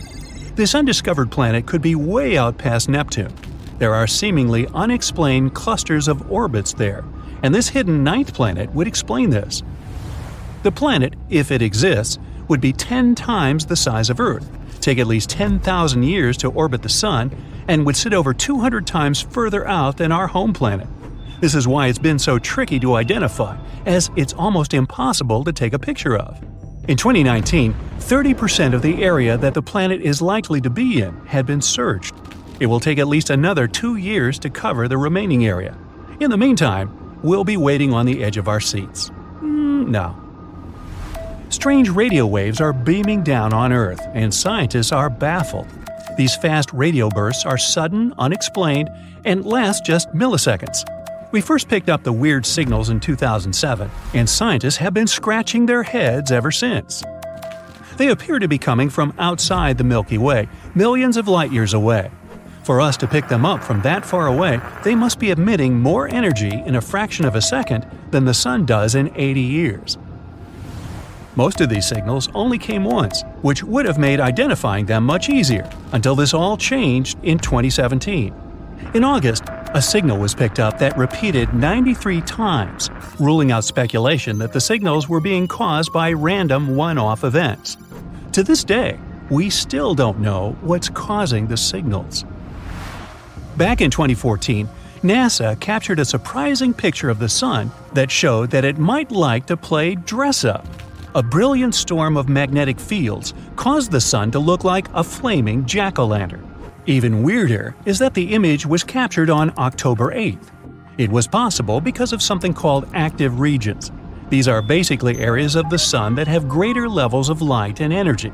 This 0.61 0.75
undiscovered 0.75 1.31
planet 1.31 1.64
could 1.64 1.81
be 1.81 1.94
way 1.94 2.37
out 2.37 2.59
past 2.59 2.90
Neptune. 2.90 3.33
There 3.79 3.94
are 3.94 4.07
seemingly 4.07 4.66
unexplained 4.75 5.55
clusters 5.55 6.07
of 6.07 6.31
orbits 6.31 6.75
there, 6.75 7.03
and 7.42 7.55
this 7.55 7.70
hidden 7.70 8.05
ninth 8.05 8.35
planet 8.35 8.70
would 8.75 8.87
explain 8.87 9.31
this. 9.31 9.62
The 10.62 10.70
planet, 10.70 11.14
if 11.31 11.51
it 11.51 11.62
exists, 11.62 12.18
would 12.49 12.61
be 12.61 12.75
10 12.75 13.14
times 13.14 13.64
the 13.64 13.75
size 13.75 14.11
of 14.11 14.20
Earth, 14.20 14.46
take 14.83 14.99
at 14.99 15.07
least 15.07 15.31
10,000 15.31 16.03
years 16.03 16.37
to 16.37 16.51
orbit 16.51 16.83
the 16.83 16.90
Sun, 16.90 17.35
and 17.66 17.87
would 17.87 17.96
sit 17.96 18.12
over 18.12 18.35
200 18.35 18.87
times 18.87 19.18
further 19.18 19.66
out 19.66 19.96
than 19.96 20.12
our 20.12 20.27
home 20.27 20.53
planet. 20.53 20.88
This 21.40 21.55
is 21.55 21.66
why 21.66 21.87
it's 21.87 21.99
been 21.99 22.18
so 22.18 22.38
tricky 22.38 22.79
to 22.81 22.96
identify, 22.96 23.57
as 23.87 24.11
it's 24.14 24.35
almost 24.35 24.75
impossible 24.75 25.42
to 25.44 25.55
take 25.55 25.73
a 25.73 25.79
picture 25.79 26.18
of. 26.18 26.38
In 26.90 26.96
2019, 26.96 27.72
30% 28.00 28.74
of 28.74 28.83
the 28.83 29.05
area 29.05 29.38
that 29.38 29.55
the 29.55 29.62
planet 29.62 30.00
is 30.00 30.20
likely 30.20 30.61
to 30.61 30.68
be 30.68 31.03
in 31.03 31.14
had 31.24 31.46
been 31.46 31.62
searched. 31.62 32.12
It 32.59 32.66
will 32.66 32.81
take 32.81 32.98
at 32.98 33.07
least 33.07 33.31
another 33.31 33.68
two 33.68 33.94
years 33.94 34.40
to 34.40 34.50
cover 34.50 34.88
the 34.88 34.98
remaining 34.98 35.46
area. 35.46 35.79
In 36.18 36.33
the 36.33 36.37
meantime, 36.37 37.20
we'll 37.22 37.44
be 37.44 37.57
waiting 37.57 37.92
on 37.92 38.07
the 38.07 38.24
edge 38.24 38.37
of 38.38 38.48
our 38.48 38.59
seats. 38.59 39.11
Mm, 39.40 39.87
no. 39.87 40.20
Strange 41.48 41.90
radio 41.90 42.26
waves 42.26 42.61
are 42.61 42.72
beaming 42.72 43.22
down 43.22 43.53
on 43.53 43.72
Earth, 43.72 44.03
and 44.12 44.35
scientists 44.35 44.90
are 44.90 45.09
baffled. 45.09 45.68
These 46.16 46.35
fast 46.38 46.72
radio 46.72 47.09
bursts 47.09 47.46
are 47.46 47.57
sudden, 47.57 48.12
unexplained, 48.18 48.90
and 49.24 49.46
last 49.46 49.87
just 49.87 50.12
milliseconds. 50.12 50.83
We 51.33 51.40
first 51.40 51.69
picked 51.69 51.88
up 51.88 52.03
the 52.03 52.12
weird 52.12 52.45
signals 52.45 52.90
in 52.90 52.99
2007, 52.99 53.88
and 54.14 54.29
scientists 54.29 54.79
have 54.79 54.93
been 54.93 55.07
scratching 55.07 55.66
their 55.66 55.85
heads 55.85 56.33
ever 56.33 56.51
since. 56.51 57.05
They 57.99 58.09
appear 58.09 58.40
to 58.40 58.49
be 58.49 58.59
coming 58.59 58.90
from 58.90 59.14
outside 59.16 59.79
the 59.79 59.85
Milky 59.85 60.19
Way, 60.19 60.49
millions 60.75 61.16
of 61.16 61.29
light 61.29 61.53
years 61.53 61.73
away. 61.73 62.11
For 62.64 62.81
us 62.81 62.97
to 62.97 63.07
pick 63.07 63.29
them 63.29 63.47
up 63.47 63.62
from 63.62 63.81
that 63.83 64.05
far 64.05 64.27
away, 64.27 64.61
they 64.83 64.97
must 64.97 65.21
be 65.21 65.31
emitting 65.31 65.79
more 65.79 66.09
energy 66.09 66.51
in 66.66 66.75
a 66.75 66.81
fraction 66.81 67.25
of 67.25 67.37
a 67.37 67.40
second 67.40 67.87
than 68.11 68.25
the 68.25 68.35
Sun 68.35 68.66
does 68.66 68.97
in 68.97 69.12
80 69.14 69.40
years. 69.40 69.99
Most 71.37 71.61
of 71.61 71.69
these 71.69 71.87
signals 71.87 72.29
only 72.35 72.59
came 72.59 72.83
once, 72.83 73.23
which 73.43 73.62
would 73.62 73.87
have 73.87 73.99
made 73.99 74.19
identifying 74.19 74.87
them 74.87 75.05
much 75.05 75.29
easier, 75.29 75.71
until 75.93 76.16
this 76.16 76.35
all 76.35 76.57
changed 76.57 77.19
in 77.23 77.38
2017. 77.38 78.35
In 78.95 79.05
August, 79.05 79.45
a 79.72 79.80
signal 79.80 80.18
was 80.18 80.35
picked 80.35 80.59
up 80.59 80.78
that 80.78 80.96
repeated 80.98 81.54
93 81.54 82.22
times, 82.22 82.90
ruling 83.20 83.52
out 83.52 83.62
speculation 83.62 84.38
that 84.38 84.52
the 84.52 84.61
signals 84.61 85.09
were 85.09 85.20
being 85.20 85.46
caused 85.46 85.92
by 85.92 86.12
random 86.12 86.74
one 86.74 86.98
off 86.98 87.22
events. 87.22 87.76
To 88.33 88.42
this 88.42 88.64
day, 88.64 88.98
we 89.30 89.48
still 89.48 89.94
don't 89.94 90.18
know 90.18 90.56
what's 90.62 90.88
causing 90.88 91.46
the 91.46 91.56
signals. 91.56 92.24
Back 93.56 93.80
in 93.80 93.92
2014, 93.92 94.68
NASA 95.04 95.59
captured 95.61 96.00
a 96.00 96.04
surprising 96.04 96.74
picture 96.74 97.09
of 97.09 97.20
the 97.20 97.28
Sun 97.28 97.70
that 97.94 98.11
showed 98.11 98.50
that 98.50 98.64
it 98.64 98.76
might 98.76 99.12
like 99.12 99.46
to 99.46 99.56
play 99.56 99.94
dress 99.94 100.44
up. 100.44 100.66
A 101.14 101.22
brilliant 101.22 101.76
storm 101.76 102.16
of 102.16 102.28
magnetic 102.28 102.80
fields 102.80 103.35
caused 103.54 103.92
the 103.92 104.00
Sun 104.00 104.33
to 104.33 104.40
look 104.40 104.64
like 104.64 104.88
a 104.94 105.04
flaming 105.04 105.64
jack 105.64 106.00
o' 106.00 106.06
lantern. 106.06 106.49
Even 106.90 107.22
weirder 107.22 107.76
is 107.85 108.00
that 108.00 108.14
the 108.14 108.35
image 108.35 108.66
was 108.66 108.83
captured 108.83 109.31
on 109.31 109.57
October 109.59 110.12
8th. 110.12 110.48
It 110.98 111.09
was 111.09 111.29
possible 111.29 111.81
because 111.81 112.12
of 112.12 112.20
something 112.20 112.53
called 112.53 112.90
active 112.94 113.38
regions. 113.38 113.92
These 114.29 114.48
are 114.48 114.61
basically 114.61 115.18
areas 115.18 115.55
of 115.55 115.70
the 115.70 115.79
sun 115.79 116.16
that 116.16 116.26
have 116.26 116.48
greater 116.48 116.88
levels 116.88 117.29
of 117.29 117.42
light 117.42 117.81
and 117.81 117.92
energy. 117.92 118.33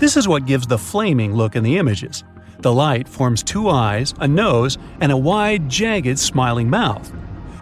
This 0.00 0.16
is 0.16 0.26
what 0.26 0.44
gives 0.44 0.66
the 0.66 0.76
flaming 0.76 1.34
look 1.34 1.54
in 1.54 1.62
the 1.62 1.78
images. 1.78 2.24
The 2.58 2.72
light 2.72 3.08
forms 3.08 3.44
two 3.44 3.68
eyes, 3.68 4.12
a 4.18 4.26
nose, 4.26 4.76
and 5.00 5.12
a 5.12 5.16
wide, 5.16 5.68
jagged, 5.68 6.18
smiling 6.18 6.68
mouth. 6.68 7.12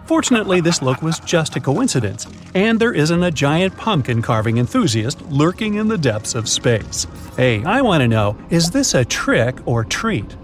Fortunately, 0.05 0.59
this 0.59 0.81
look 0.81 1.01
was 1.01 1.19
just 1.21 1.55
a 1.55 1.61
coincidence, 1.61 2.27
and 2.53 2.77
there 2.79 2.93
isn't 2.93 3.23
a 3.23 3.31
giant 3.31 3.77
pumpkin 3.77 4.21
carving 4.21 4.57
enthusiast 4.57 5.21
lurking 5.23 5.75
in 5.75 5.87
the 5.87 5.97
depths 5.97 6.35
of 6.35 6.49
space. 6.49 7.07
Hey, 7.37 7.63
I 7.63 7.81
want 7.81 8.01
to 8.01 8.07
know 8.07 8.37
is 8.49 8.69
this 8.71 8.93
a 8.93 9.05
trick 9.05 9.57
or 9.65 9.85
treat? 9.85 10.35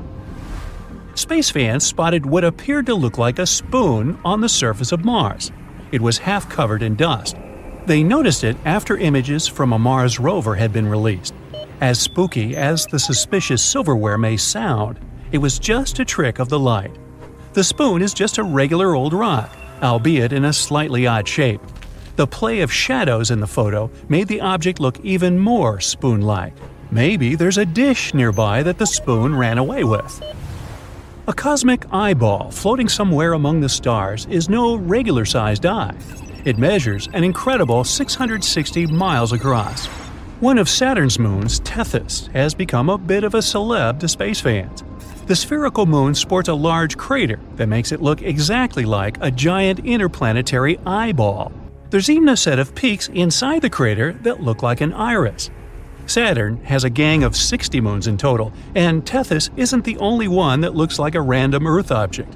Space 1.16 1.50
fans 1.50 1.86
spotted 1.86 2.26
what 2.26 2.46
appeared 2.46 2.86
to 2.86 2.96
look 2.96 3.18
like 3.18 3.40
a 3.40 3.46
spoon 3.46 4.18
on 4.24 4.40
the 4.40 4.48
surface 4.48 4.94
of 4.94 5.04
Mars. 5.04 5.52
It 5.92 6.00
was 6.00 6.20
half 6.20 6.48
covered 6.50 6.82
in 6.82 6.96
dust. 6.96 7.36
They 7.86 8.04
noticed 8.04 8.46
it 8.46 8.56
after 8.64 8.98
images 8.98 9.46
from 9.46 9.74
a 9.74 9.80
Mars 9.80 10.20
rover 10.20 10.56
had 10.56 10.72
been 10.72 10.88
released. 10.88 11.34
As 11.82 12.00
spooky 12.00 12.56
as 12.56 12.86
the 12.86 13.00
suspicious 13.00 13.62
silverware 13.62 14.18
may 14.18 14.38
sound, 14.38 15.00
it 15.34 15.40
was 15.40 15.60
just 15.60 16.00
a 16.00 16.06
trick 16.06 16.40
of 16.40 16.48
the 16.48 16.60
light. 16.60 16.96
The 17.54 17.64
spoon 17.64 18.04
is 18.04 18.14
just 18.14 18.38
a 18.38 18.44
regular 18.44 18.94
old 18.94 19.12
rock, 19.12 19.50
albeit 19.82 20.34
in 20.34 20.46
a 20.46 20.54
slightly 20.54 21.08
odd 21.08 21.28
shape. 21.28 21.62
The 22.16 22.28
play 22.28 22.62
of 22.62 22.72
shadows 22.72 23.32
in 23.32 23.40
the 23.40 23.48
photo 23.48 23.90
made 24.08 24.28
the 24.28 24.42
object 24.42 24.80
look 24.80 25.00
even 25.00 25.40
more 25.40 25.80
spoon 25.80 26.22
like. 26.22 26.54
Maybe 26.92 27.34
there's 27.34 27.58
a 27.58 27.66
dish 27.66 28.14
nearby 28.14 28.62
that 28.64 28.78
the 28.78 28.86
spoon 28.86 29.36
ran 29.36 29.58
away 29.58 29.84
with. 29.84 30.22
A 31.28 31.34
cosmic 31.34 31.92
eyeball 31.92 32.52
floating 32.52 32.88
somewhere 32.88 33.34
among 33.34 33.62
the 33.62 33.70
stars 33.70 34.28
is 34.28 34.48
no 34.48 34.76
regular 34.76 35.26
sized 35.26 35.66
eye. 35.66 35.96
It 36.46 36.60
measures 36.60 37.10
an 37.14 37.24
incredible 37.24 37.84
660 37.84 38.86
miles 38.88 39.34
across. 39.34 39.88
One 40.40 40.60
of 40.60 40.70
Saturn's 40.70 41.18
moons, 41.18 41.60
Tethys, 41.62 42.32
has 42.32 42.54
become 42.54 42.90
a 42.90 42.98
bit 42.98 43.24
of 43.24 43.34
a 43.34 43.40
celeb 43.40 44.00
to 44.02 44.08
space 44.08 44.40
fans. 44.40 44.84
The 45.30 45.36
spherical 45.36 45.86
moon 45.86 46.16
sports 46.16 46.50
a 46.50 46.56
large 46.56 46.98
crater 46.98 47.40
that 47.54 47.70
makes 47.70 47.92
it 47.92 48.02
look 48.02 48.24
exactly 48.24 48.84
like 48.84 49.16
a 49.22 49.30
giant 49.30 49.78
interplanetary 49.86 50.80
eyeball. 50.88 51.52
There's 51.92 52.10
even 52.10 52.30
a 52.30 52.36
set 52.36 52.58
of 52.58 52.74
peaks 52.74 53.10
inside 53.10 53.62
the 53.62 53.70
crater 53.70 54.14
that 54.24 54.42
look 54.42 54.64
like 54.64 54.82
an 54.82 54.92
iris. 54.92 55.52
Saturn 56.08 56.58
has 56.64 56.84
a 56.84 56.90
gang 56.90 57.22
of 57.22 57.36
60 57.36 57.80
moons 57.80 58.08
in 58.08 58.18
total, 58.18 58.52
and 58.74 59.06
Tethys 59.06 59.52
isn't 59.56 59.86
the 59.86 60.00
only 60.00 60.28
one 60.28 60.62
that 60.62 60.74
looks 60.74 60.98
like 60.98 61.14
a 61.14 61.22
random 61.22 61.68
Earth 61.68 61.92
object. 61.92 62.36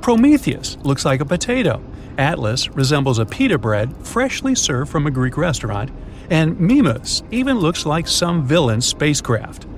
Prometheus 0.00 0.76
looks 0.78 1.04
like 1.04 1.20
a 1.20 1.24
potato, 1.24 1.80
Atlas 2.18 2.68
resembles 2.70 3.20
a 3.20 3.26
pita 3.26 3.58
bread 3.58 3.96
freshly 4.04 4.56
served 4.56 4.90
from 4.90 5.06
a 5.06 5.12
Greek 5.12 5.36
restaurant, 5.36 5.92
and 6.30 6.58
Mimas 6.58 7.22
even 7.30 7.60
looks 7.60 7.86
like 7.86 8.08
some 8.08 8.44
villain's 8.44 8.86
spacecraft. 8.86 9.68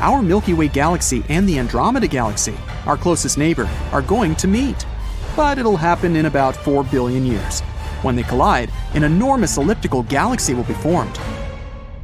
Our 0.00 0.22
Milky 0.22 0.54
Way 0.54 0.68
galaxy 0.68 1.24
and 1.28 1.48
the 1.48 1.58
Andromeda 1.58 2.06
galaxy, 2.06 2.54
our 2.86 2.96
closest 2.96 3.36
neighbor, 3.36 3.68
are 3.90 4.00
going 4.00 4.36
to 4.36 4.46
meet. 4.46 4.86
But 5.34 5.58
it'll 5.58 5.76
happen 5.76 6.14
in 6.14 6.26
about 6.26 6.54
4 6.54 6.84
billion 6.84 7.26
years. 7.26 7.62
When 8.02 8.14
they 8.14 8.22
collide, 8.22 8.70
an 8.94 9.02
enormous 9.02 9.56
elliptical 9.56 10.04
galaxy 10.04 10.54
will 10.54 10.62
be 10.62 10.74
formed. 10.74 11.18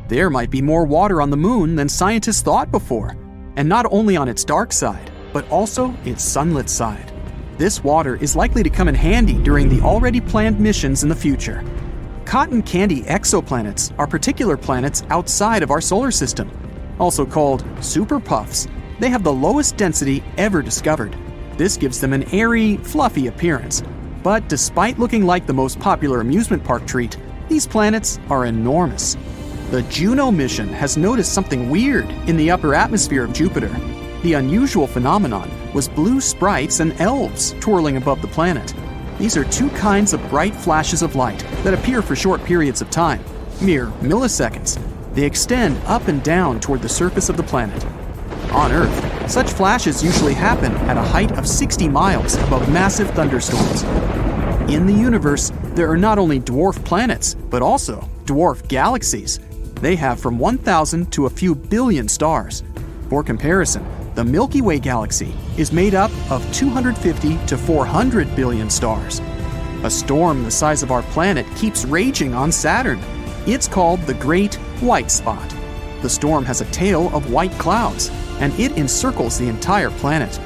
There 0.09 0.29
might 0.29 0.51
be 0.51 0.61
more 0.61 0.85
water 0.85 1.23
on 1.23 1.31
the 1.31 1.37
moon 1.37 1.77
than 1.77 1.89
scientists 1.89 2.43
thought 2.43 2.73
before, 2.73 3.17
and 3.55 3.69
not 3.69 3.87
only 3.93 4.17
on 4.17 4.29
its 4.29 4.45
dark 4.45 4.73
side, 4.73 5.13
but 5.33 5.49
also 5.49 5.95
its 6.05 6.25
sunlit 6.25 6.69
side. 6.69 7.13
This 7.59 7.85
water 7.85 8.17
is 8.17 8.35
likely 8.35 8.65
to 8.65 8.71
come 8.71 8.89
in 8.89 8.97
handy 8.97 9.41
during 9.45 9.69
the 9.69 9.81
already 9.83 10.21
planned 10.21 10.59
missions 10.59 11.05
in 11.05 11.09
the 11.09 11.15
future. 11.15 11.65
Cotton 12.25 12.61
candy 12.61 13.03
exoplanets 13.03 13.97
are 13.99 14.07
particular 14.09 14.57
planets 14.57 15.05
outside 15.11 15.63
of 15.63 15.71
our 15.71 15.81
solar 15.81 16.11
system 16.11 16.51
also 16.99 17.27
called 17.27 17.65
super 17.81 18.21
puffs. 18.21 18.69
They 19.01 19.09
have 19.11 19.25
the 19.25 19.33
lowest 19.33 19.77
density 19.77 20.23
ever 20.39 20.63
discovered. 20.63 21.17
This 21.57 21.77
gives 21.77 22.01
them 22.01 22.13
an 22.13 22.25
airy, 22.35 22.77
fluffy 22.79 23.27
appearance. 23.27 23.83
But 24.23 24.49
despite 24.49 24.99
looking 24.99 25.25
like 25.25 25.47
the 25.47 25.53
most 25.53 25.79
popular 25.79 26.21
amusement 26.21 26.65
park 26.65 26.87
treat, 26.87 27.17
these 27.49 27.67
planets 27.67 28.19
are 28.31 28.47
enormous. 28.47 29.17
The 29.71 29.83
Juno 29.83 30.31
mission 30.31 30.69
has 30.69 30.97
noticed 30.97 31.33
something 31.33 31.69
weird 31.69 32.09
in 32.29 32.37
the 32.37 32.51
upper 32.51 32.75
atmosphere 32.75 33.25
of 33.25 33.33
Jupiter. 33.33 33.75
The 34.23 34.35
unusual 34.35 34.87
phenomenon 34.87 35.51
was 35.75 35.89
blue 35.89 36.21
sprites 36.21 36.81
and 36.81 36.99
elves 37.01 37.55
twirling 37.61 37.97
above 37.97 38.23
the 38.23 38.29
planet. 38.29 38.73
These 39.19 39.37
are 39.37 39.45
two 39.45 39.69
kinds 39.71 40.13
of 40.13 40.29
bright 40.31 40.55
flashes 40.55 41.03
of 41.03 41.17
light 41.17 41.45
that 41.63 41.75
appear 41.75 42.03
for 42.03 42.17
short 42.17 42.43
periods 42.45 42.81
of 42.81 42.91
time, 42.91 43.23
mere 43.61 43.87
milliseconds, 44.01 44.79
they 45.15 45.25
extend 45.25 45.77
up 45.87 46.09
and 46.09 46.23
down 46.23 46.61
toward 46.61 46.83
the 46.83 46.89
surface 46.89 47.29
of 47.29 47.37
the 47.37 47.43
planet. 47.43 47.85
On 48.53 48.71
Earth, 48.73 49.31
such 49.31 49.51
flashes 49.51 50.03
usually 50.03 50.35
happen 50.35 50.73
at 50.89 50.97
a 50.97 51.03
height 51.03 51.33
of 51.33 51.49
60 51.49 51.89
miles 51.89 52.35
above 52.37 52.71
massive 52.71 53.11
thunderstorms. 53.11 53.83
In 54.71 54.87
the 54.87 54.93
universe, 54.93 55.53
there 55.75 55.91
are 55.91 55.97
not 55.97 56.19
only 56.19 56.41
dwarf 56.41 56.85
planets, 56.85 57.35
but 57.35 57.63
also 57.63 58.09
dwarf 58.25 58.67
galaxies. 58.69 59.41
They 59.81 59.97
have 59.97 60.21
from 60.21 60.39
1,000 60.39 61.11
to 61.13 61.27
a 61.27 61.31
few 61.31 61.55
billion 61.55 62.09
stars. 62.09 62.63
For 63.09 63.23
comparison, 63.23 63.85
the 64.15 64.25
Milky 64.25 64.63
Way 64.63 64.79
galaxy 64.79 65.35
is 65.59 65.73
made 65.73 65.95
up 65.95 66.11
of 66.31 66.41
250 66.55 67.37
to 67.47 67.59
400 67.59 68.35
billion 68.37 68.71
stars. 68.71 69.21
A 69.83 69.91
storm 69.91 70.45
the 70.45 70.51
size 70.51 70.83
of 70.83 70.91
our 70.91 71.03
planet 71.03 71.45
keeps 71.57 71.85
raging 71.85 72.33
on 72.35 72.51
Saturn. 72.51 73.01
It's 73.47 73.69
called 73.69 74.01
the 74.03 74.15
Great 74.15 74.55
White 74.81 75.11
Spot. 75.11 75.55
The 76.01 76.09
storm 76.09 76.47
has 76.47 76.63
a 76.63 76.71
tail 76.73 77.15
of 77.15 77.31
white 77.31 77.53
clouds, 77.53 78.11
and 78.41 78.59
it 78.59 78.79
encircles 78.79 79.39
the 79.39 79.49
entire 79.49 79.91
planet. 79.91 80.41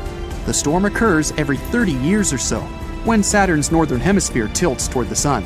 The 0.46 0.52
storm 0.52 0.84
occurs 0.84 1.32
every 1.38 1.58
30 1.58 1.92
years 1.92 2.32
or 2.32 2.38
so, 2.38 2.58
when 3.04 3.22
Saturn's 3.22 3.70
northern 3.70 4.00
hemisphere 4.00 4.48
tilts 4.48 4.88
toward 4.88 5.08
the 5.08 5.14
Sun. 5.14 5.44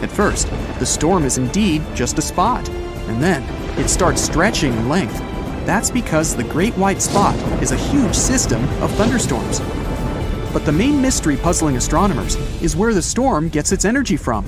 At 0.00 0.10
first, 0.10 0.48
the 0.78 0.86
storm 0.86 1.26
is 1.26 1.36
indeed 1.36 1.82
just 1.94 2.16
a 2.16 2.22
spot, 2.22 2.66
and 2.70 3.22
then 3.22 3.42
it 3.78 3.90
starts 3.90 4.22
stretching 4.22 4.72
in 4.72 4.88
length. 4.88 5.18
That's 5.66 5.90
because 5.90 6.34
the 6.34 6.44
Great 6.44 6.72
White 6.78 7.02
Spot 7.02 7.36
is 7.62 7.70
a 7.70 7.76
huge 7.76 8.14
system 8.14 8.64
of 8.82 8.90
thunderstorms. 8.92 9.60
But 10.54 10.64
the 10.64 10.72
main 10.72 11.02
mystery 11.02 11.36
puzzling 11.36 11.76
astronomers 11.76 12.36
is 12.62 12.76
where 12.76 12.94
the 12.94 13.02
storm 13.02 13.50
gets 13.50 13.72
its 13.72 13.84
energy 13.84 14.16
from. 14.16 14.46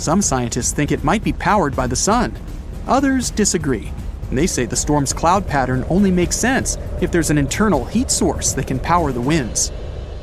Some 0.00 0.22
scientists 0.22 0.72
think 0.72 0.92
it 0.92 1.04
might 1.04 1.22
be 1.22 1.34
powered 1.34 1.76
by 1.76 1.86
the 1.86 1.94
sun. 1.94 2.34
Others 2.86 3.32
disagree. 3.32 3.92
They 4.32 4.46
say 4.46 4.64
the 4.64 4.74
storm's 4.74 5.12
cloud 5.12 5.46
pattern 5.46 5.84
only 5.90 6.10
makes 6.10 6.36
sense 6.36 6.78
if 7.02 7.12
there's 7.12 7.28
an 7.28 7.36
internal 7.36 7.84
heat 7.84 8.10
source 8.10 8.54
that 8.54 8.66
can 8.66 8.80
power 8.80 9.12
the 9.12 9.20
winds. 9.20 9.70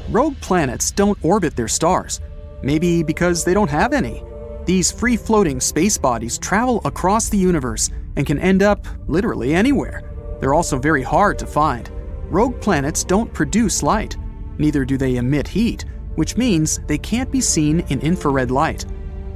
Rogue 0.10 0.36
planets 0.42 0.90
don't 0.90 1.24
orbit 1.24 1.56
their 1.56 1.68
stars, 1.68 2.22
maybe 2.63 3.04
because 3.04 3.46
they 3.46 3.54
don't 3.54 3.70
have 3.70 3.94
any. 3.94 4.24
These 4.66 4.92
free 4.92 5.16
floating 5.16 5.60
space 5.60 5.96
bodies 5.96 6.40
travel 6.40 6.82
across 6.84 7.30
the 7.30 7.38
universe 7.38 7.92
and 8.16 8.26
can 8.26 8.40
end 8.40 8.63
up 8.63 8.88
literally 9.08 9.54
anywhere. 9.54 10.02
They're 10.40 10.56
also 10.56 10.80
very 10.80 11.04
hard 11.04 11.38
to 11.38 11.46
find. 11.46 11.88
Rogue 12.32 12.60
planets 12.62 13.04
don't 13.04 13.32
produce 13.32 13.84
light, 13.84 14.18
neither 14.58 14.86
do 14.86 14.98
they 14.98 15.18
emit 15.18 15.48
heat, 15.48 15.86
which 16.16 16.36
means 16.36 16.80
they 16.88 16.98
can't 16.98 17.30
be 17.30 17.42
seen 17.42 17.82
in 17.90 18.00
infrared 18.00 18.50
light. 18.50 18.84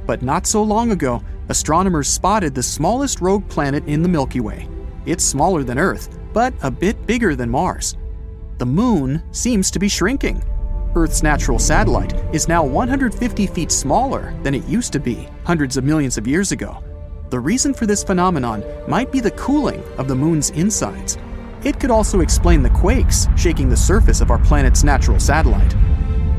But 0.06 0.22
not 0.22 0.46
so 0.46 0.62
long 0.62 0.92
ago, 0.92 1.22
astronomers 1.48 2.08
spotted 2.08 2.54
the 2.54 2.62
smallest 2.62 3.20
rogue 3.20 3.48
planet 3.48 3.84
in 3.86 4.02
the 4.02 4.08
Milky 4.08 4.40
Way. 4.40 4.68
It's 5.06 5.24
smaller 5.24 5.62
than 5.62 5.78
Earth, 5.78 6.18
but 6.32 6.54
a 6.62 6.70
bit 6.70 7.06
bigger 7.06 7.34
than 7.34 7.50
Mars. 7.50 7.96
The 8.58 8.66
Moon 8.66 9.22
seems 9.32 9.70
to 9.70 9.78
be 9.78 9.88
shrinking. 9.88 10.42
Earth's 10.94 11.22
natural 11.22 11.58
satellite 11.58 12.14
is 12.34 12.48
now 12.48 12.64
150 12.64 13.46
feet 13.46 13.72
smaller 13.72 14.34
than 14.42 14.54
it 14.54 14.64
used 14.66 14.92
to 14.92 15.00
be 15.00 15.28
hundreds 15.44 15.76
of 15.76 15.84
millions 15.84 16.18
of 16.18 16.26
years 16.26 16.52
ago. 16.52 16.82
The 17.30 17.40
reason 17.40 17.72
for 17.72 17.86
this 17.86 18.04
phenomenon 18.04 18.62
might 18.86 19.10
be 19.10 19.20
the 19.20 19.30
cooling 19.30 19.82
of 19.96 20.06
the 20.06 20.14
Moon's 20.14 20.50
insides. 20.50 21.16
It 21.64 21.80
could 21.80 21.90
also 21.90 22.20
explain 22.20 22.62
the 22.62 22.70
quakes 22.70 23.26
shaking 23.36 23.68
the 23.68 23.76
surface 23.76 24.20
of 24.20 24.30
our 24.30 24.38
planet's 24.38 24.84
natural 24.84 25.18
satellite. 25.18 25.74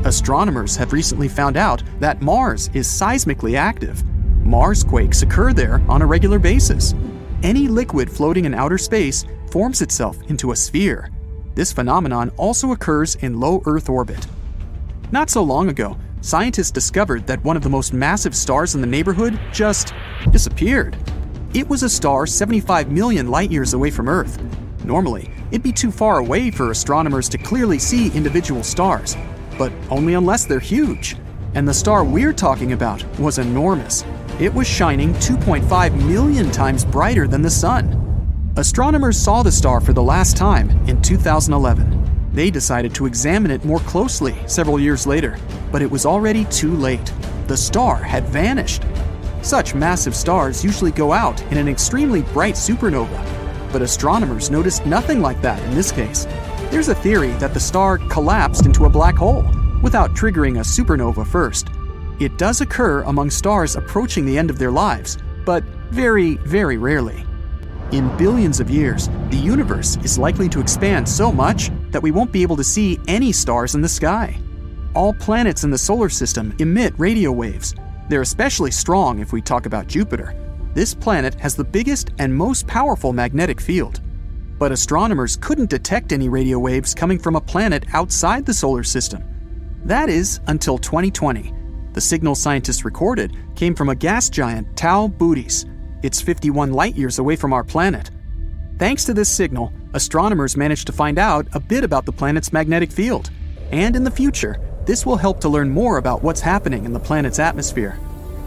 Astronomers 0.04 0.76
have 0.76 0.92
recently 0.92 1.28
found 1.28 1.56
out 1.56 1.82
that 1.98 2.20
Mars 2.20 2.68
is 2.74 2.86
seismically 2.86 3.56
active. 3.56 4.04
Mars 4.44 4.84
quakes 4.84 5.22
occur 5.22 5.54
there 5.54 5.80
on 5.88 6.02
a 6.02 6.06
regular 6.06 6.38
basis. 6.38 6.94
Any 7.42 7.68
liquid 7.68 8.10
floating 8.10 8.44
in 8.44 8.52
outer 8.52 8.76
space 8.76 9.24
forms 9.50 9.80
itself 9.80 10.18
into 10.28 10.52
a 10.52 10.56
sphere. 10.56 11.10
This 11.54 11.72
phenomenon 11.72 12.30
also 12.36 12.72
occurs 12.72 13.14
in 13.16 13.40
low 13.40 13.62
Earth 13.64 13.88
orbit. 13.88 14.26
Not 15.10 15.30
so 15.30 15.42
long 15.42 15.70
ago, 15.70 15.96
scientists 16.20 16.70
discovered 16.70 17.26
that 17.26 17.42
one 17.42 17.56
of 17.56 17.62
the 17.62 17.70
most 17.70 17.94
massive 17.94 18.36
stars 18.36 18.74
in 18.74 18.82
the 18.82 18.86
neighborhood 18.86 19.40
just 19.52 19.94
disappeared. 20.30 20.98
It 21.54 21.66
was 21.66 21.82
a 21.82 21.88
star 21.88 22.26
75 22.26 22.90
million 22.90 23.28
light 23.28 23.50
years 23.50 23.72
away 23.72 23.90
from 23.90 24.10
Earth. 24.10 24.38
Normally, 24.84 25.30
it'd 25.50 25.62
be 25.62 25.72
too 25.72 25.90
far 25.90 26.18
away 26.18 26.50
for 26.50 26.70
astronomers 26.70 27.26
to 27.30 27.38
clearly 27.38 27.78
see 27.78 28.12
individual 28.12 28.62
stars, 28.62 29.16
but 29.58 29.72
only 29.90 30.14
unless 30.14 30.44
they're 30.44 30.60
huge. 30.60 31.16
And 31.54 31.66
the 31.66 31.74
star 31.74 32.04
we're 32.04 32.32
talking 32.32 32.72
about 32.72 33.04
was 33.18 33.38
enormous. 33.38 34.04
It 34.40 34.52
was 34.52 34.66
shining 34.66 35.14
2.5 35.14 36.06
million 36.06 36.50
times 36.50 36.84
brighter 36.84 37.28
than 37.28 37.42
the 37.42 37.50
Sun. 37.50 38.00
Astronomers 38.56 39.18
saw 39.18 39.42
the 39.42 39.52
star 39.52 39.80
for 39.80 39.92
the 39.92 40.02
last 40.02 40.36
time 40.36 40.70
in 40.88 41.00
2011. 41.02 42.30
They 42.32 42.50
decided 42.50 42.94
to 42.96 43.06
examine 43.06 43.50
it 43.50 43.64
more 43.64 43.78
closely 43.80 44.34
several 44.46 44.80
years 44.80 45.06
later, 45.06 45.38
but 45.70 45.82
it 45.82 45.90
was 45.90 46.04
already 46.04 46.44
too 46.46 46.74
late. 46.74 47.12
The 47.46 47.56
star 47.56 47.96
had 47.96 48.24
vanished. 48.24 48.82
Such 49.42 49.74
massive 49.74 50.16
stars 50.16 50.64
usually 50.64 50.90
go 50.90 51.12
out 51.12 51.40
in 51.52 51.58
an 51.58 51.68
extremely 51.68 52.22
bright 52.22 52.54
supernova, 52.54 53.72
but 53.72 53.82
astronomers 53.82 54.50
noticed 54.50 54.86
nothing 54.86 55.20
like 55.20 55.40
that 55.42 55.62
in 55.64 55.74
this 55.74 55.92
case. 55.92 56.26
There's 56.74 56.88
a 56.88 56.94
theory 56.96 57.30
that 57.34 57.54
the 57.54 57.60
star 57.60 57.98
collapsed 57.98 58.66
into 58.66 58.84
a 58.84 58.90
black 58.90 59.14
hole 59.14 59.44
without 59.80 60.10
triggering 60.10 60.56
a 60.56 60.64
supernova 60.64 61.24
first. 61.24 61.68
It 62.18 62.36
does 62.36 62.60
occur 62.62 63.02
among 63.02 63.30
stars 63.30 63.76
approaching 63.76 64.26
the 64.26 64.36
end 64.36 64.50
of 64.50 64.58
their 64.58 64.72
lives, 64.72 65.16
but 65.46 65.62
very, 65.92 66.34
very 66.38 66.76
rarely. 66.76 67.24
In 67.92 68.14
billions 68.16 68.58
of 68.58 68.70
years, 68.70 69.08
the 69.30 69.36
universe 69.36 69.98
is 70.02 70.18
likely 70.18 70.48
to 70.48 70.58
expand 70.58 71.08
so 71.08 71.30
much 71.30 71.70
that 71.92 72.02
we 72.02 72.10
won't 72.10 72.32
be 72.32 72.42
able 72.42 72.56
to 72.56 72.64
see 72.64 72.98
any 73.06 73.30
stars 73.30 73.76
in 73.76 73.80
the 73.80 73.88
sky. 73.88 74.36
All 74.96 75.14
planets 75.14 75.62
in 75.62 75.70
the 75.70 75.78
solar 75.78 76.08
system 76.08 76.56
emit 76.58 76.92
radio 76.98 77.30
waves. 77.30 77.76
They're 78.08 78.22
especially 78.22 78.72
strong 78.72 79.20
if 79.20 79.32
we 79.32 79.40
talk 79.40 79.66
about 79.66 79.86
Jupiter. 79.86 80.34
This 80.74 80.92
planet 80.92 81.34
has 81.36 81.54
the 81.54 81.62
biggest 81.62 82.10
and 82.18 82.34
most 82.34 82.66
powerful 82.66 83.12
magnetic 83.12 83.60
field. 83.60 84.00
But 84.58 84.72
astronomers 84.72 85.36
couldn't 85.36 85.70
detect 85.70 86.12
any 86.12 86.28
radio 86.28 86.58
waves 86.58 86.94
coming 86.94 87.18
from 87.18 87.36
a 87.36 87.40
planet 87.40 87.84
outside 87.92 88.46
the 88.46 88.54
solar 88.54 88.84
system. 88.84 89.24
That 89.84 90.08
is 90.08 90.40
until 90.46 90.78
2020. 90.78 91.52
The 91.92 92.00
signal 92.00 92.34
scientists 92.34 92.84
recorded 92.84 93.36
came 93.54 93.74
from 93.74 93.88
a 93.88 93.94
gas 93.94 94.28
giant, 94.28 94.76
Tau 94.76 95.08
Bootes, 95.08 95.66
it's 96.04 96.20
51 96.20 96.72
light 96.72 96.96
years 96.96 97.18
away 97.18 97.34
from 97.34 97.54
our 97.54 97.64
planet. 97.64 98.10
Thanks 98.78 99.04
to 99.04 99.14
this 99.14 99.30
signal, 99.30 99.72
astronomers 99.94 100.54
managed 100.54 100.86
to 100.88 100.92
find 100.92 101.18
out 101.18 101.46
a 101.54 101.60
bit 101.60 101.82
about 101.82 102.04
the 102.04 102.12
planet's 102.12 102.52
magnetic 102.52 102.92
field. 102.92 103.30
And 103.72 103.96
in 103.96 104.04
the 104.04 104.10
future, 104.10 104.60
this 104.84 105.06
will 105.06 105.16
help 105.16 105.40
to 105.40 105.48
learn 105.48 105.70
more 105.70 105.96
about 105.96 106.22
what's 106.22 106.42
happening 106.42 106.84
in 106.84 106.92
the 106.92 107.00
planet's 107.00 107.38
atmosphere. 107.38 107.98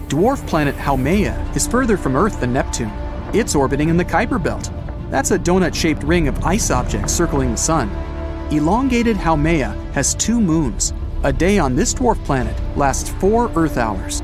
Dwarf 0.08 0.46
planet 0.46 0.76
Haumea 0.76 1.56
is 1.56 1.65
further 1.65 1.98
from 1.98 2.15
Earth 2.15 2.39
than 2.39 2.54
Neptune. 2.54 2.91
It's 3.34 3.56
orbiting 3.56 3.89
in 3.89 3.98
the 3.98 4.06
Kuiper 4.06 4.41
Belt. 4.41 4.70
That's 5.10 5.32
a 5.32 5.39
donut 5.39 5.74
shaped 5.74 6.04
ring 6.04 6.28
of 6.28 6.43
ice 6.43 6.70
objects 6.70 7.13
circling 7.13 7.52
the 7.52 7.58
Sun. 7.58 7.89
Elongated 8.52 9.15
Haumea 9.17 9.74
has 9.93 10.15
two 10.15 10.41
moons. 10.41 10.93
A 11.24 11.32
day 11.32 11.60
on 11.60 11.76
this 11.76 11.93
dwarf 11.93 12.24
planet 12.26 12.56
lasts 12.78 13.10
four 13.10 13.52
Earth 13.56 13.78
hours. 13.78 14.22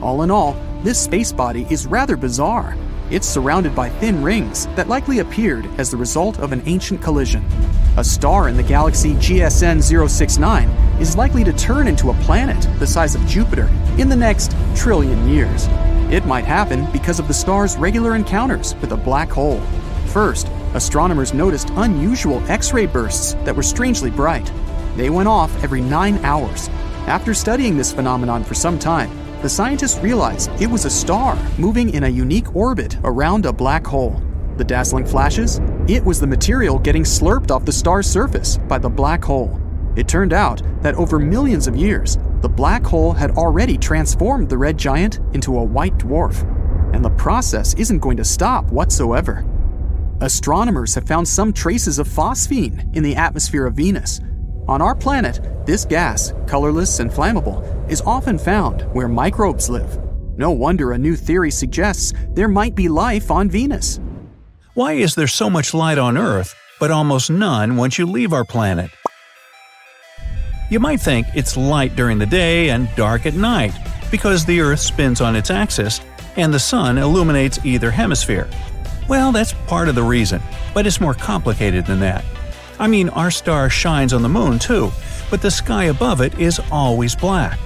All 0.00 0.22
in 0.22 0.30
all, 0.30 0.56
this 0.82 1.00
space 1.00 1.32
body 1.32 1.66
is 1.68 1.86
rather 1.86 2.16
bizarre. 2.16 2.76
It's 3.10 3.26
surrounded 3.26 3.74
by 3.74 3.88
thin 3.88 4.22
rings 4.22 4.66
that 4.76 4.88
likely 4.88 5.18
appeared 5.18 5.66
as 5.78 5.90
the 5.90 5.96
result 5.96 6.38
of 6.38 6.52
an 6.52 6.62
ancient 6.64 7.02
collision. 7.02 7.44
A 7.96 8.04
star 8.04 8.48
in 8.48 8.56
the 8.56 8.62
galaxy 8.62 9.14
GSN 9.14 9.82
069 10.08 10.68
is 11.00 11.16
likely 11.16 11.42
to 11.42 11.52
turn 11.52 11.88
into 11.88 12.10
a 12.10 12.14
planet 12.22 12.68
the 12.78 12.86
size 12.86 13.16
of 13.16 13.26
Jupiter 13.26 13.68
in 13.98 14.08
the 14.08 14.16
next 14.16 14.54
trillion 14.76 15.28
years. 15.28 15.66
It 16.12 16.24
might 16.24 16.44
happen 16.44 16.86
because 16.92 17.18
of 17.18 17.26
the 17.26 17.34
star's 17.34 17.76
regular 17.76 18.14
encounters 18.14 18.76
with 18.76 18.92
a 18.92 18.96
black 18.96 19.28
hole. 19.28 19.60
First, 20.12 20.48
astronomers 20.74 21.32
noticed 21.32 21.70
unusual 21.76 22.42
X 22.50 22.72
ray 22.72 22.86
bursts 22.86 23.34
that 23.44 23.54
were 23.54 23.62
strangely 23.62 24.10
bright. 24.10 24.50
They 24.96 25.08
went 25.08 25.28
off 25.28 25.62
every 25.62 25.80
nine 25.80 26.18
hours. 26.24 26.68
After 27.06 27.32
studying 27.32 27.76
this 27.76 27.92
phenomenon 27.92 28.42
for 28.42 28.54
some 28.54 28.76
time, 28.76 29.08
the 29.40 29.48
scientists 29.48 30.02
realized 30.02 30.50
it 30.60 30.66
was 30.66 30.84
a 30.84 30.90
star 30.90 31.38
moving 31.58 31.90
in 31.90 32.04
a 32.04 32.08
unique 32.08 32.56
orbit 32.56 32.96
around 33.04 33.46
a 33.46 33.52
black 33.52 33.86
hole. 33.86 34.20
The 34.56 34.64
dazzling 34.64 35.06
flashes? 35.06 35.60
It 35.86 36.04
was 36.04 36.18
the 36.18 36.26
material 36.26 36.80
getting 36.80 37.04
slurped 37.04 37.52
off 37.52 37.64
the 37.64 37.72
star's 37.72 38.08
surface 38.08 38.58
by 38.58 38.78
the 38.78 38.90
black 38.90 39.24
hole. 39.24 39.60
It 39.94 40.08
turned 40.08 40.32
out 40.32 40.60
that 40.82 40.96
over 40.96 41.20
millions 41.20 41.68
of 41.68 41.76
years, 41.76 42.18
the 42.40 42.48
black 42.48 42.84
hole 42.84 43.12
had 43.12 43.30
already 43.32 43.78
transformed 43.78 44.48
the 44.48 44.58
red 44.58 44.76
giant 44.76 45.20
into 45.34 45.56
a 45.56 45.64
white 45.64 45.96
dwarf. 45.98 46.42
And 46.92 47.04
the 47.04 47.10
process 47.10 47.74
isn't 47.74 48.00
going 48.00 48.16
to 48.16 48.24
stop 48.24 48.64
whatsoever. 48.72 49.44
Astronomers 50.20 50.94
have 50.94 51.06
found 51.06 51.26
some 51.26 51.52
traces 51.52 51.98
of 51.98 52.06
phosphine 52.06 52.94
in 52.94 53.02
the 53.02 53.16
atmosphere 53.16 53.66
of 53.66 53.74
Venus, 53.74 54.20
on 54.70 54.80
our 54.80 54.94
planet, 54.94 55.40
this 55.66 55.84
gas, 55.84 56.32
colorless 56.46 57.00
and 57.00 57.10
flammable, 57.10 57.90
is 57.90 58.02
often 58.02 58.38
found 58.38 58.82
where 58.92 59.08
microbes 59.08 59.68
live. 59.68 59.98
No 60.36 60.52
wonder 60.52 60.92
a 60.92 60.98
new 60.98 61.16
theory 61.16 61.50
suggests 61.50 62.12
there 62.34 62.46
might 62.46 62.76
be 62.76 62.88
life 62.88 63.32
on 63.32 63.50
Venus. 63.50 63.98
Why 64.74 64.92
is 64.92 65.16
there 65.16 65.26
so 65.26 65.50
much 65.50 65.74
light 65.74 65.98
on 65.98 66.16
Earth, 66.16 66.54
but 66.78 66.92
almost 66.92 67.30
none 67.30 67.76
once 67.76 67.98
you 67.98 68.06
leave 68.06 68.32
our 68.32 68.44
planet? 68.44 68.90
You 70.70 70.78
might 70.78 71.00
think 71.00 71.26
it's 71.34 71.56
light 71.56 71.96
during 71.96 72.18
the 72.18 72.26
day 72.26 72.70
and 72.70 72.88
dark 72.94 73.26
at 73.26 73.34
night, 73.34 73.74
because 74.10 74.44
the 74.44 74.60
Earth 74.60 74.80
spins 74.80 75.20
on 75.20 75.34
its 75.34 75.50
axis 75.50 76.00
and 76.36 76.54
the 76.54 76.60
Sun 76.60 76.96
illuminates 76.96 77.58
either 77.64 77.90
hemisphere. 77.90 78.48
Well, 79.10 79.32
that's 79.32 79.54
part 79.66 79.88
of 79.88 79.96
the 79.96 80.04
reason, 80.04 80.40
but 80.72 80.86
it's 80.86 81.00
more 81.00 81.14
complicated 81.14 81.84
than 81.84 81.98
that. 81.98 82.24
I 82.78 82.86
mean, 82.86 83.08
our 83.08 83.32
star 83.32 83.68
shines 83.68 84.12
on 84.12 84.22
the 84.22 84.28
moon 84.28 84.60
too, 84.60 84.92
but 85.30 85.42
the 85.42 85.50
sky 85.50 85.86
above 85.86 86.20
it 86.20 86.38
is 86.38 86.60
always 86.70 87.16
black. 87.16 87.58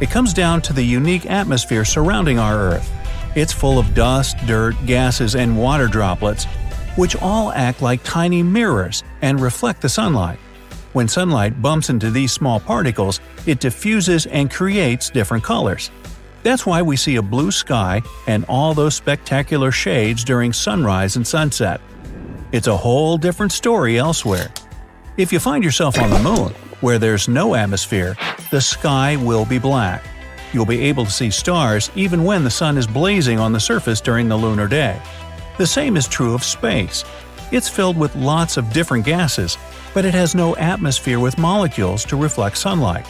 It 0.00 0.08
comes 0.08 0.32
down 0.32 0.62
to 0.62 0.72
the 0.72 0.82
unique 0.82 1.26
atmosphere 1.26 1.84
surrounding 1.84 2.38
our 2.38 2.56
Earth. 2.56 2.90
It's 3.34 3.52
full 3.52 3.78
of 3.78 3.92
dust, 3.92 4.38
dirt, 4.46 4.74
gases, 4.86 5.36
and 5.36 5.58
water 5.58 5.86
droplets, 5.86 6.46
which 6.96 7.14
all 7.16 7.52
act 7.52 7.82
like 7.82 8.02
tiny 8.02 8.42
mirrors 8.42 9.04
and 9.20 9.38
reflect 9.38 9.82
the 9.82 9.90
sunlight. 9.90 10.38
When 10.94 11.08
sunlight 11.08 11.60
bumps 11.60 11.90
into 11.90 12.10
these 12.10 12.32
small 12.32 12.58
particles, 12.58 13.20
it 13.44 13.60
diffuses 13.60 14.24
and 14.24 14.50
creates 14.50 15.10
different 15.10 15.44
colors. 15.44 15.90
That's 16.46 16.64
why 16.64 16.80
we 16.80 16.96
see 16.96 17.16
a 17.16 17.22
blue 17.22 17.50
sky 17.50 18.02
and 18.28 18.44
all 18.44 18.72
those 18.72 18.94
spectacular 18.94 19.72
shades 19.72 20.22
during 20.22 20.52
sunrise 20.52 21.16
and 21.16 21.26
sunset. 21.26 21.80
It's 22.52 22.68
a 22.68 22.76
whole 22.76 23.18
different 23.18 23.50
story 23.50 23.98
elsewhere. 23.98 24.52
If 25.16 25.32
you 25.32 25.40
find 25.40 25.64
yourself 25.64 25.98
on 25.98 26.08
the 26.08 26.20
moon, 26.20 26.52
where 26.80 27.00
there's 27.00 27.26
no 27.26 27.56
atmosphere, 27.56 28.16
the 28.52 28.60
sky 28.60 29.16
will 29.16 29.44
be 29.44 29.58
black. 29.58 30.04
You'll 30.52 30.66
be 30.66 30.82
able 30.82 31.04
to 31.04 31.10
see 31.10 31.30
stars 31.30 31.90
even 31.96 32.22
when 32.22 32.44
the 32.44 32.50
sun 32.50 32.78
is 32.78 32.86
blazing 32.86 33.40
on 33.40 33.52
the 33.52 33.58
surface 33.58 34.00
during 34.00 34.28
the 34.28 34.36
lunar 34.36 34.68
day. 34.68 35.02
The 35.58 35.66
same 35.66 35.96
is 35.96 36.06
true 36.06 36.32
of 36.32 36.44
space. 36.44 37.04
It's 37.50 37.68
filled 37.68 37.98
with 37.98 38.14
lots 38.14 38.56
of 38.56 38.72
different 38.72 39.04
gases, 39.04 39.58
but 39.92 40.04
it 40.04 40.14
has 40.14 40.36
no 40.36 40.54
atmosphere 40.58 41.18
with 41.18 41.38
molecules 41.38 42.04
to 42.04 42.14
reflect 42.16 42.56
sunlight. 42.56 43.04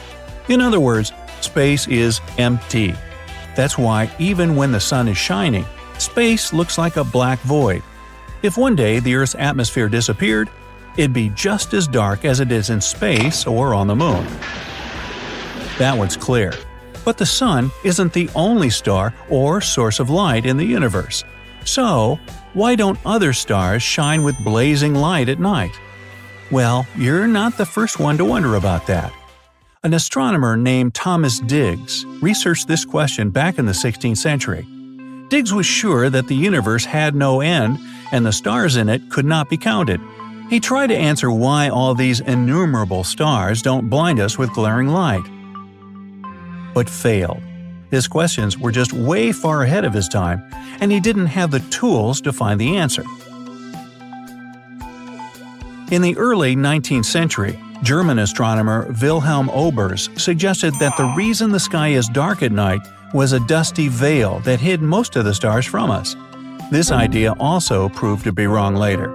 In 0.49 0.63
other 0.63 0.81
words, 0.81 1.13
space 1.43 1.87
is 1.87 2.23
empty. 2.39 2.95
That's 3.57 3.77
why, 3.79 4.15
even 4.19 4.55
when 4.55 4.71
the 4.71 4.79
sun 4.79 5.09
is 5.09 5.17
shining, 5.17 5.65
space 5.99 6.53
looks 6.53 6.79
like 6.79 6.97
a 6.97 7.05
black 7.05 7.41
void. 7.41 7.83
If 8.43 8.57
one 8.57 8.77
day 8.77 9.01
the 9.01 9.15
Earth's 9.17 9.35
atmosphere 9.35 9.89
disappeared, 9.89 10.51
it'd 10.97 11.13
be 11.13 11.31
just 11.31 11.73
as 11.73 11.89
dark 11.89 12.25
as 12.25 12.39
it 12.39 12.53
is 12.53 12.71
in 12.71 12.81
space 12.81 13.47
or 13.47 13.75
on 13.75 13.87
the 13.87 13.97
moon. 13.97 14.27
That 15.79 15.97
one's 15.97 16.17
clear. 16.17 16.53
But 17.05 17.19
the 17.19 17.27
sun 17.27 17.71
isn't 17.83 18.13
the 18.13 18.29
only 18.35 18.69
star 18.69 19.15
or 19.31 19.61
source 19.61 20.01
of 20.01 20.11
light 20.11 20.45
in 20.45 20.57
the 20.57 20.65
universe. 20.65 21.25
So, 21.65 22.19
why 22.53 22.75
don't 22.75 22.99
other 23.07 23.33
stars 23.33 23.83
shine 23.83 24.23
with 24.23 24.43
blazing 24.45 24.95
light 24.95 25.29
at 25.29 25.39
night? 25.39 25.79
Well, 26.51 26.87
you're 26.97 27.27
not 27.27 27.57
the 27.57 27.67
first 27.67 27.99
one 27.99 28.19
to 28.19 28.25
wonder 28.25 28.55
about 28.55 28.87
that. 28.87 29.13
An 29.87 29.95
astronomer 29.95 30.57
named 30.57 30.95
Thomas 30.95 31.39
Digges 31.39 32.05
researched 32.21 32.67
this 32.67 32.85
question 32.85 33.31
back 33.31 33.57
in 33.57 33.67
the 33.67 33.73
16th 33.73 34.17
century. 34.17 34.67
Digges 35.29 35.53
was 35.53 35.65
sure 35.65 36.11
that 36.11 36.27
the 36.27 36.35
universe 36.35 36.85
had 36.85 37.15
no 37.15 37.41
end 37.41 37.79
and 38.11 38.27
the 38.27 38.33
stars 38.33 38.75
in 38.75 38.89
it 38.89 39.09
could 39.11 39.25
not 39.25 39.49
be 39.49 39.57
counted. 39.57 40.01
He 40.51 40.59
tried 40.59 40.89
to 40.89 40.97
answer 40.97 41.31
why 41.31 41.69
all 41.69 41.95
these 41.95 42.19
innumerable 42.19 43.05
stars 43.05 43.63
don't 43.63 43.89
blind 43.89 44.19
us 44.19 44.37
with 44.37 44.53
glaring 44.53 44.89
light. 44.89 45.23
But 46.75 46.91
failed. 46.91 47.41
His 47.93 48.09
questions 48.09 48.59
were 48.59 48.73
just 48.73 48.93
way 48.93 49.31
far 49.31 49.63
ahead 49.63 49.85
of 49.85 49.93
his 49.93 50.09
time, 50.09 50.43
and 50.81 50.91
he 50.91 50.99
didn't 50.99 51.27
have 51.27 51.53
the 51.53 51.61
tools 51.71 52.21
to 52.23 52.33
find 52.33 52.61
the 52.61 52.77
answer. 52.77 53.05
In 55.93 56.03
the 56.03 56.17
early 56.17 56.57
19th 56.57 57.05
century, 57.05 57.57
German 57.83 58.19
astronomer 58.19 58.93
Wilhelm 59.01 59.49
Olbers 59.49 60.19
suggested 60.19 60.75
that 60.81 60.97
the 60.97 61.13
reason 61.17 61.51
the 61.51 61.61
sky 61.61 61.89
is 61.89 62.09
dark 62.09 62.43
at 62.43 62.53
night 62.53 62.81
was 63.13 63.33
a 63.33 63.41
dusty 63.41 63.89
veil 63.89 64.41
that 64.41 64.61
hid 64.61 64.83
most 64.83 65.17
of 65.17 65.25
the 65.25 65.35
stars 65.35 65.67
from 65.67 65.91
us. 65.91 66.17
This 66.71 66.91
idea 66.91 67.33
also 67.39 67.89
proved 67.91 68.25
to 68.25 68.33
be 68.33 68.47
wrong 68.47 68.75
later. 68.75 69.09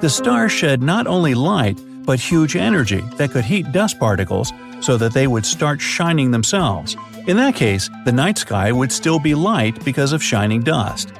The 0.00 0.08
stars 0.08 0.52
shed 0.52 0.82
not 0.82 1.06
only 1.06 1.34
light, 1.34 1.80
but 2.04 2.20
huge 2.20 2.56
energy 2.56 3.00
that 3.16 3.32
could 3.32 3.44
heat 3.44 3.70
dust 3.72 3.98
particles 3.98 4.52
so 4.80 4.96
that 4.96 5.12
they 5.12 5.26
would 5.26 5.44
start 5.44 5.80
shining 5.80 6.30
themselves. 6.30 6.96
In 7.26 7.36
that 7.38 7.56
case, 7.56 7.90
the 8.04 8.12
night 8.12 8.38
sky 8.38 8.70
would 8.70 8.92
still 8.92 9.18
be 9.18 9.34
light 9.34 9.84
because 9.84 10.12
of 10.12 10.22
shining 10.22 10.62
dust. 10.62 11.12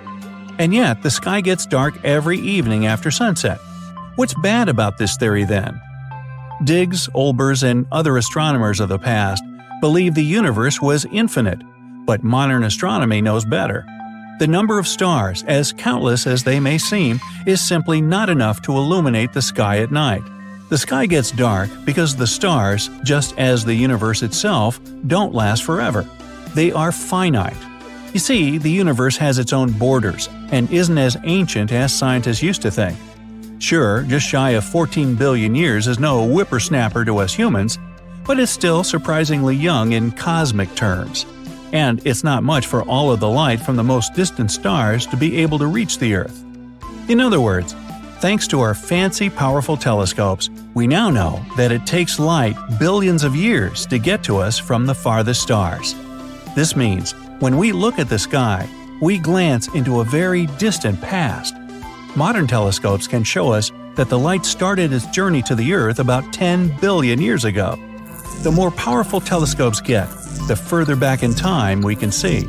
And 0.59 0.73
yet, 0.73 1.03
the 1.03 1.11
sky 1.11 1.41
gets 1.41 1.67
dark 1.67 2.03
every 2.05 2.39
evening 2.39 2.87
after 2.87 3.11
sunset. 3.11 3.59
What's 4.15 4.35
bad 4.35 4.69
about 4.69 4.97
this 4.97 5.17
theory 5.17 5.45
then? 5.45 5.81
Digges, 6.65 7.09
Olbers, 7.15 7.63
and 7.63 7.87
other 7.93 8.17
astronomers 8.17 8.81
of 8.81 8.89
the 8.89 8.99
past 8.99 9.43
believed 9.81 10.17
the 10.17 10.25
universe 10.25 10.81
was 10.81 11.05
infinite, 11.13 11.61
but 12.07 12.23
modern 12.23 12.65
astronomy 12.65 13.21
knows 13.21 13.45
better. 13.45 13.85
The 14.39 14.47
number 14.47 14.79
of 14.79 14.87
stars, 14.87 15.43
as 15.45 15.73
countless 15.73 16.27
as 16.27 16.45
they 16.45 16.61
may 16.61 16.79
seem, 16.79 17.21
is 17.47 17.67
simply 17.67 18.01
not 18.01 18.29
enough 18.29 18.63
to 18.63 18.73
illuminate 18.73 19.33
the 19.33 19.43
sky 19.43 19.79
at 19.79 19.91
night. 19.91 20.23
The 20.69 20.79
sky 20.79 21.07
gets 21.07 21.31
dark 21.31 21.71
because 21.85 22.17
the 22.17 22.27
stars, 22.27 22.91
just 23.05 23.39
as 23.39 23.65
the 23.65 23.75
universe 23.75 24.23
itself, 24.23 24.81
don't 25.07 25.35
last 25.35 25.63
forever. 25.63 26.07
They 26.55 26.73
are 26.73 26.91
finite. 26.91 27.57
You 28.13 28.19
see, 28.19 28.59
the 28.59 28.71
universe 28.71 29.17
has 29.19 29.39
its 29.39 29.53
own 29.53 29.73
borders 29.73 30.29
and 30.51 30.71
isn't 30.71 30.99
as 30.99 31.17
ancient 31.25 31.71
as 31.71 31.95
scientists 31.97 32.43
used 32.43 32.63
to 32.63 32.71
think. 32.71 32.99
Sure, 33.59 34.03
just 34.03 34.27
shy 34.27 34.51
of 34.51 34.65
14 34.65 35.15
billion 35.15 35.55
years 35.55 35.87
is 35.89 35.99
no 35.99 36.27
whippersnapper 36.27 37.05
to 37.07 37.19
us 37.19 37.35
humans, 37.35 37.79
but 38.25 38.39
it's 38.39 38.53
still 38.53 38.85
surprisingly 38.85 39.57
young 39.57 39.93
in 39.93 40.13
cosmic 40.13 40.73
terms. 40.75 41.25
And 41.73 42.05
it's 42.07 42.23
not 42.23 42.43
much 42.43 42.67
for 42.67 42.83
all 42.83 43.11
of 43.11 43.21
the 43.21 43.29
light 43.29 43.61
from 43.61 43.77
the 43.77 43.83
most 43.83 44.15
distant 44.15 44.51
stars 44.51 45.07
to 45.07 45.17
be 45.17 45.39
able 45.39 45.59
to 45.59 45.67
reach 45.67 45.99
the 45.99 46.15
Earth. 46.15 46.45
In 47.09 47.19
other 47.19 47.41
words, 47.41 47.75
thanks 48.21 48.47
to 48.49 48.61
our 48.61 48.75
fancy, 48.75 49.31
powerful 49.31 49.77
telescopes, 49.77 50.51
we 50.75 50.87
now 50.87 51.09
know 51.09 51.45
that 51.57 51.73
it 51.73 51.87
takes 51.87 52.19
light 52.19 52.57
billions 52.79 53.25
of 53.25 53.35
years 53.35 53.87
to 53.87 53.99
get 53.99 54.23
to 54.25 54.37
us 54.37 54.59
from 54.59 54.85
the 54.85 54.95
farthest 54.95 55.41
stars. 55.41 55.95
This 56.55 56.77
means, 56.77 57.13
when 57.41 57.57
we 57.57 57.73
look 57.73 57.99
at 57.99 58.09
the 58.09 58.19
sky, 58.19 58.69
we 59.01 59.19
glance 59.19 59.69
into 59.69 60.01
a 60.01 60.05
very 60.05 60.47
distant 60.59 61.01
past 61.01 61.55
modern 62.17 62.47
telescopes 62.47 63.07
can 63.07 63.23
show 63.23 63.53
us 63.53 63.71
that 63.95 64.09
the 64.09 64.19
light 64.19 64.45
started 64.45 64.93
its 64.93 65.07
journey 65.07 65.43
to 65.43 65.55
the 65.55 65.73
Earth 65.73 65.99
about 65.99 66.33
10 66.33 66.79
billion 66.81 67.21
years 67.21 67.45
ago. 67.45 67.77
The 68.43 68.51
more 68.51 68.71
powerful 68.71 69.21
telescopes 69.21 69.81
get, 69.81 70.09
the 70.49 70.57
further 70.57 70.97
back 70.97 71.23
in 71.23 71.35
time 71.35 71.81
we 71.83 71.97
can 71.97 72.11
see. 72.11 72.43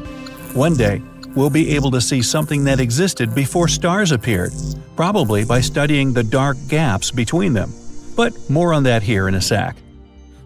One 0.53 0.75
day, 0.75 1.01
we'll 1.35 1.49
be 1.49 1.75
able 1.75 1.91
to 1.91 2.01
see 2.01 2.21
something 2.21 2.63
that 2.63 2.79
existed 2.79 3.35
before 3.35 3.67
stars 3.67 4.11
appeared, 4.11 4.51
probably 4.95 5.45
by 5.45 5.61
studying 5.61 6.13
the 6.13 6.23
dark 6.23 6.57
gaps 6.67 7.11
between 7.11 7.53
them. 7.53 7.71
But 8.15 8.49
more 8.49 8.73
on 8.73 8.83
that 8.83 9.03
here 9.03 9.27
in 9.27 9.35
a 9.35 9.41
sec. 9.41 9.75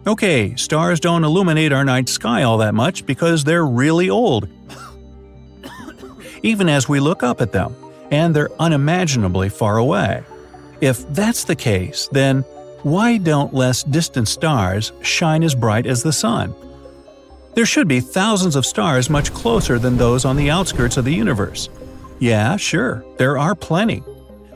Okay, 0.06 0.54
stars 0.56 1.00
don't 1.00 1.24
illuminate 1.24 1.72
our 1.72 1.84
night 1.84 2.08
sky 2.08 2.42
all 2.42 2.58
that 2.58 2.74
much 2.74 3.06
because 3.06 3.44
they're 3.44 3.64
really 3.64 4.10
old. 4.10 4.48
Even 6.42 6.68
as 6.68 6.88
we 6.88 6.98
look 6.98 7.22
up 7.22 7.40
at 7.40 7.52
them, 7.52 7.74
and 8.12 8.36
they're 8.36 8.52
unimaginably 8.60 9.48
far 9.48 9.78
away. 9.78 10.22
If 10.80 11.08
that's 11.08 11.44
the 11.44 11.56
case, 11.56 12.08
then 12.12 12.42
why 12.82 13.16
don't 13.16 13.54
less 13.54 13.82
distant 13.82 14.28
stars 14.28 14.92
shine 15.00 15.42
as 15.42 15.54
bright 15.54 15.86
as 15.86 16.02
the 16.02 16.12
sun? 16.12 16.54
There 17.54 17.66
should 17.66 17.88
be 17.88 18.00
thousands 18.00 18.54
of 18.54 18.66
stars 18.66 19.10
much 19.10 19.32
closer 19.32 19.78
than 19.78 19.96
those 19.96 20.24
on 20.24 20.36
the 20.36 20.50
outskirts 20.50 20.96
of 20.96 21.04
the 21.04 21.14
universe. 21.14 21.68
Yeah, 22.18 22.56
sure, 22.56 23.04
there 23.16 23.38
are 23.38 23.54
plenty. 23.54 24.02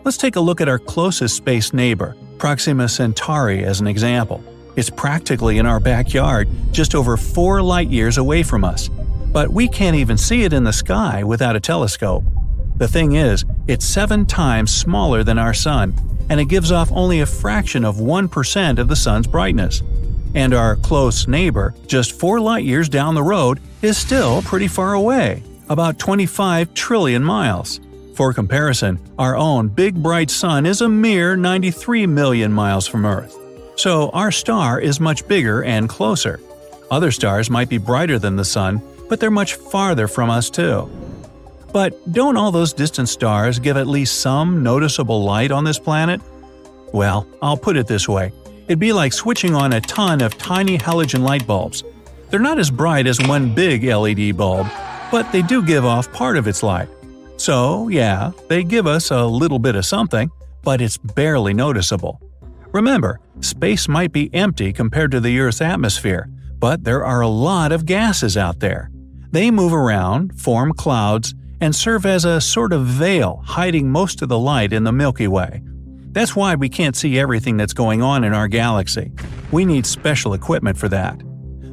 Let's 0.05 0.17
take 0.17 0.37
a 0.37 0.41
look 0.41 0.61
at 0.61 0.69
our 0.69 0.79
closest 0.79 1.37
space 1.37 1.73
neighbor, 1.73 2.15
Proxima 2.39 2.89
Centauri, 2.89 3.65
as 3.65 3.81
an 3.81 3.87
example. 3.87 4.43
It's 4.77 4.91
practically 4.91 5.59
in 5.59 5.67
our 5.67 5.81
backyard, 5.81 6.49
just 6.71 6.95
over 6.95 7.17
four 7.17 7.63
light 7.63 7.89
years 7.89 8.19
away 8.19 8.43
from 8.43 8.65
us. 8.65 8.89
But 9.33 9.51
we 9.51 9.69
can't 9.69 9.97
even 9.97 10.17
see 10.17 10.45
it 10.45 10.53
in 10.53 10.65
the 10.65 10.73
sky 10.73 11.25
without 11.25 11.57
a 11.57 11.61
telescope. 11.61 12.25
The 12.79 12.89
thing 12.89 13.12
is, 13.12 13.45
it's 13.66 13.87
seven 13.87 14.27
times 14.27 14.74
smaller 14.74 15.24
than 15.24 15.39
our 15.39 15.55
Sun, 15.55 15.95
and 16.29 16.39
it 16.39 16.49
gives 16.49 16.70
off 16.70 16.93
only 16.93 17.20
a 17.20 17.27
fraction 17.27 17.87
of 17.87 17.97
1% 17.97 18.79
of 18.79 18.89
the 18.89 18.97
Sun's 18.97 19.27
brightness. 19.27 19.83
And 20.35 20.53
our 20.53 20.77
close 20.77 21.27
neighbor, 21.27 21.74
just 21.87 22.12
4 22.12 22.39
light 22.39 22.64
years 22.64 22.91
down 22.91 23.14
the 23.14 23.22
road, 23.22 23.61
is 23.81 23.97
still 23.97 24.43
pretty 24.43 24.68
far 24.68 24.93
away, 24.93 25.43
about 25.70 25.99
25 25.99 26.74
trillion 26.74 27.24
miles. 27.24 27.81
For 28.14 28.35
comparison, 28.35 28.99
our 29.18 29.37
own 29.37 29.68
big 29.68 29.95
bright 29.95 30.31
Sun 30.31 30.66
is 30.66 30.83
a 30.83 30.89
mere 30.89 31.35
93 31.35 32.07
million 32.07 32.53
miles 32.53 32.87
from 32.87 33.07
Earth. 33.07 33.35
So 33.77 34.11
our 34.11 34.31
star 34.31 34.81
is 34.81 35.01
much 35.01 35.27
bigger 35.27 35.64
and 35.64 35.89
closer. 35.89 36.41
Other 36.91 37.11
stars 37.11 37.49
might 37.49 37.70
be 37.70 37.79
brighter 37.79 38.18
than 38.18 38.37
the 38.37 38.45
Sun, 38.45 38.83
but 39.09 39.18
they're 39.18 39.31
much 39.31 39.55
farther 39.55 40.09
from 40.09 40.29
us 40.29 40.51
too. 40.51 40.91
But 41.73 42.12
don't 42.12 42.37
all 42.37 42.51
those 42.51 42.73
distant 42.73 43.09
stars 43.09 43.59
give 43.59 43.77
at 43.77 43.87
least 43.87 44.21
some 44.21 44.62
noticeable 44.62 45.25
light 45.25 45.51
on 45.51 45.64
this 45.64 45.79
planet? 45.79 46.21
Well, 46.93 47.27
I'll 47.43 47.57
put 47.57 47.77
it 47.77 47.87
this 47.87 48.09
way 48.09 48.33
it'd 48.67 48.79
be 48.79 48.93
like 48.93 49.12
switching 49.12 49.55
on 49.55 49.73
a 49.73 49.81
ton 49.81 50.21
of 50.21 50.37
tiny 50.39 50.77
halogen 50.77 51.23
light 51.23 51.47
bulbs. 51.47 51.85
They're 52.31 52.41
not 52.41 52.59
as 52.59 52.71
bright 52.71 53.07
as 53.07 53.21
one 53.21 53.55
big 53.55 53.85
LED 53.85 54.37
bulb, 54.37 54.67
but 55.11 55.31
they 55.31 55.43
do 55.43 55.62
give 55.62 55.85
off 55.85 56.12
part 56.12 56.37
of 56.37 56.49
its 56.49 56.62
light. 56.62 56.89
So, 57.37 57.89
yeah, 57.89 58.33
they 58.49 58.64
give 58.64 58.87
us 58.87 59.11
a 59.11 59.25
little 59.25 59.59
bit 59.59 59.77
of 59.77 59.87
something, 59.87 60.31
but 60.62 60.81
it's 60.81 60.97
barely 60.97 61.55
noticeable. 61.55 62.21
Remember, 62.73 63.21
space 63.41 63.89
might 63.89 64.12
be 64.12 64.35
empty 64.35 64.73
compared 64.73 65.12
to 65.12 65.21
the 65.21 65.39
Earth's 65.39 65.61
atmosphere, 65.61 66.29
but 66.59 66.83
there 66.83 67.05
are 67.05 67.21
a 67.21 67.29
lot 67.29 67.71
of 67.73 67.87
gases 67.87 68.37
out 68.37 68.59
there. 68.59 68.91
They 69.31 69.51
move 69.51 69.73
around, 69.73 70.41
form 70.41 70.73
clouds, 70.73 71.35
and 71.61 71.75
serve 71.75 72.07
as 72.07 72.25
a 72.25 72.41
sort 72.41 72.73
of 72.73 72.87
veil 72.87 73.43
hiding 73.45 73.91
most 73.91 74.23
of 74.23 74.29
the 74.29 74.39
light 74.39 74.73
in 74.73 74.85
the 74.85 74.93
Milky 74.93 75.29
Way. 75.29 75.63
That's 76.13 76.35
why 76.35 76.55
we 76.55 76.69
can't 76.69 76.97
see 76.97 77.19
everything 77.19 77.57
that's 77.57 77.75
going 77.75 78.03
on 78.03 78.25
in 78.25 78.33
our 78.33 78.49
galaxy. 78.49 79.13
We 79.53 79.65
need 79.65 79.85
special 79.85 80.33
equipment 80.33 80.79
for 80.79 80.89
that. 80.89 81.23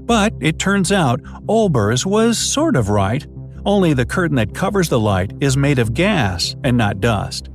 But 0.05 0.33
it 0.41 0.59
turns 0.59 0.91
out 0.91 1.21
Olbers 1.47 2.05
was 2.05 2.37
sort 2.37 2.75
of 2.75 2.89
right. 2.89 3.25
Only 3.65 3.93
the 3.93 4.05
curtain 4.05 4.35
that 4.35 4.53
covers 4.53 4.89
the 4.89 4.99
light 4.99 5.31
is 5.39 5.55
made 5.55 5.79
of 5.79 5.93
gas 5.93 6.55
and 6.65 6.75
not 6.75 6.99
dust. 6.99 7.49